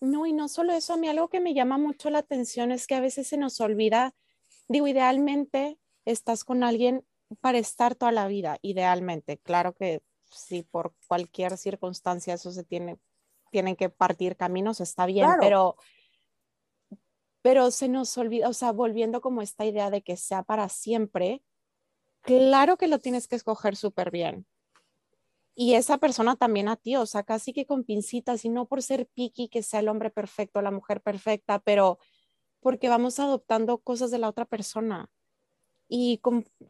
[0.00, 2.86] No, y no solo eso, a mí algo que me llama mucho la atención es
[2.86, 4.14] que a veces se nos olvida,
[4.68, 7.04] digo, idealmente estás con alguien
[7.40, 9.38] para estar toda la vida, idealmente.
[9.38, 12.98] Claro que si por cualquier circunstancia eso se tiene,
[13.50, 15.76] tienen que partir caminos, está bien, pero
[17.44, 21.42] pero se nos olvida, o sea, volviendo como esta idea de que sea para siempre,
[22.24, 24.46] claro que lo tienes que escoger súper bien.
[25.54, 28.82] Y esa persona también a ti, o sea, casi que con pincitas y no por
[28.82, 31.98] ser piqui que sea el hombre perfecto, la mujer perfecta, pero
[32.58, 35.08] porque vamos adoptando cosas de la otra persona.
[35.86, 36.20] Y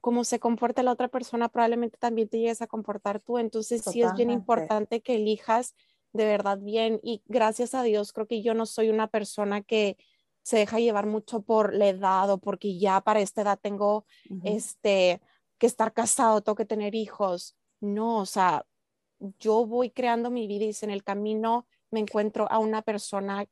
[0.01, 3.39] como se comporta la otra persona, probablemente también te llegues a comportar tú.
[3.39, 5.75] Entonces sí es bien importante que elijas
[6.13, 7.01] de verdad bien.
[7.03, 9.97] Y gracias a Dios, creo que yo no soy una persona que
[10.43, 14.05] se deja llevar mucho por la edad o porque ya para esta edad tengo
[14.43, 15.23] este
[15.59, 17.57] que estar casado, tengo que tener hijos.
[17.81, 18.67] No, o sea,
[19.39, 23.47] yo voy creando mi vida y en el camino me encuentro a una persona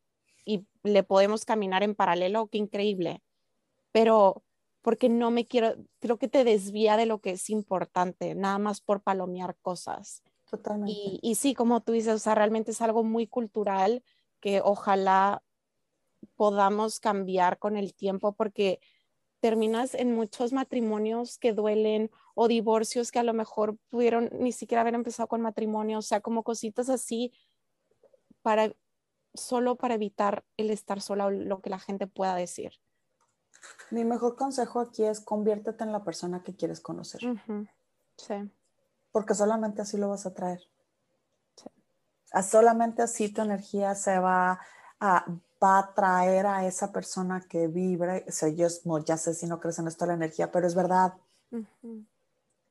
[0.45, 3.23] y le podemos caminar en paralelo, qué increíble.
[3.93, 4.43] Pero
[4.83, 8.81] porque no me quiero, creo que te desvía de lo que es importante, nada más
[8.81, 10.23] por palomear cosas.
[10.51, 10.93] Totalmente.
[10.93, 14.03] Y, y sí, como tú dices, o sea, realmente es algo muy cultural
[14.41, 15.43] que ojalá
[16.35, 18.81] podamos cambiar con el tiempo porque
[19.43, 24.83] terminas en muchos matrimonios que duelen o divorcios que a lo mejor pudieron ni siquiera
[24.83, 27.33] haber empezado con matrimonio, o sea, como cositas así
[28.43, 28.73] para
[29.35, 32.73] solo para evitar el estar sola o lo que la gente pueda decir.
[33.91, 37.21] Mi mejor consejo aquí es conviértete en la persona que quieres conocer.
[38.17, 38.35] Sí.
[39.11, 40.61] Porque solamente así lo vas a traer.
[41.57, 41.69] Sí.
[42.49, 44.61] Solamente así tu energía se va
[45.01, 45.27] a
[45.63, 48.25] va a traer a esa persona que vibre.
[48.29, 48.69] O sea, yo
[49.05, 51.15] ya sé si no crees en esto la energía, pero es verdad.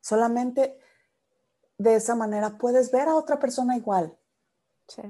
[0.02, 0.78] Solamente
[1.78, 4.16] de esa manera puedes ver a otra persona igual.
[4.88, 5.02] Sí.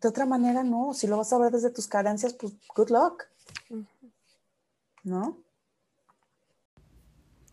[0.00, 0.94] De otra manera, no.
[0.94, 3.24] Si lo vas a ver desde tus carencias, pues good luck.
[5.02, 5.38] ¿No?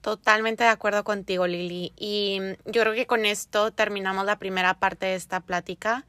[0.01, 1.93] Totalmente de acuerdo contigo, Lili.
[1.97, 6.05] Y yo creo que con esto terminamos la primera parte de esta plática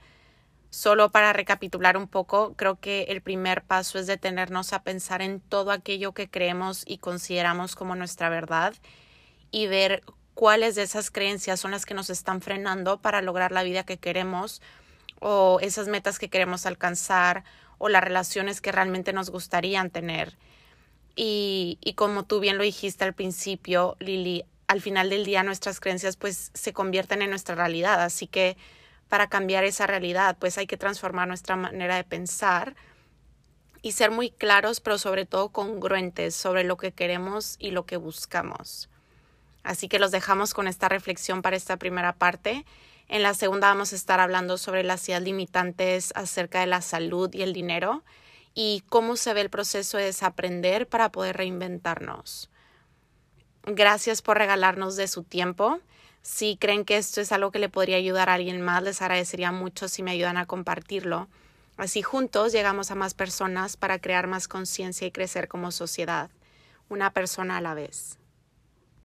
[0.70, 5.40] Solo para recapitular un poco, creo que el primer paso es detenernos a pensar en
[5.40, 8.74] todo aquello que creemos y consideramos como nuestra verdad
[9.50, 10.04] y ver
[10.34, 13.98] cuáles de esas creencias son las que nos están frenando para lograr la vida que
[13.98, 14.62] queremos
[15.18, 17.42] o esas metas que queremos alcanzar
[17.78, 20.38] o las relaciones que realmente nos gustarían tener.
[21.16, 25.80] Y, y como tú bien lo dijiste al principio, Lili, al final del día nuestras
[25.80, 28.56] creencias pues se convierten en nuestra realidad, así que
[29.10, 32.76] para cambiar esa realidad, pues hay que transformar nuestra manera de pensar
[33.82, 37.96] y ser muy claros, pero sobre todo congruentes sobre lo que queremos y lo que
[37.96, 38.88] buscamos.
[39.64, 42.64] Así que los dejamos con esta reflexión para esta primera parte.
[43.08, 47.34] En la segunda vamos a estar hablando sobre las ideas limitantes acerca de la salud
[47.34, 48.04] y el dinero
[48.54, 52.48] y cómo se ve el proceso de desaprender para poder reinventarnos.
[53.64, 55.80] Gracias por regalarnos de su tiempo.
[56.22, 59.52] Si creen que esto es algo que le podría ayudar a alguien más, les agradecería
[59.52, 61.28] mucho si me ayudan a compartirlo.
[61.76, 66.30] Así juntos llegamos a más personas para crear más conciencia y crecer como sociedad,
[66.90, 68.19] una persona a la vez.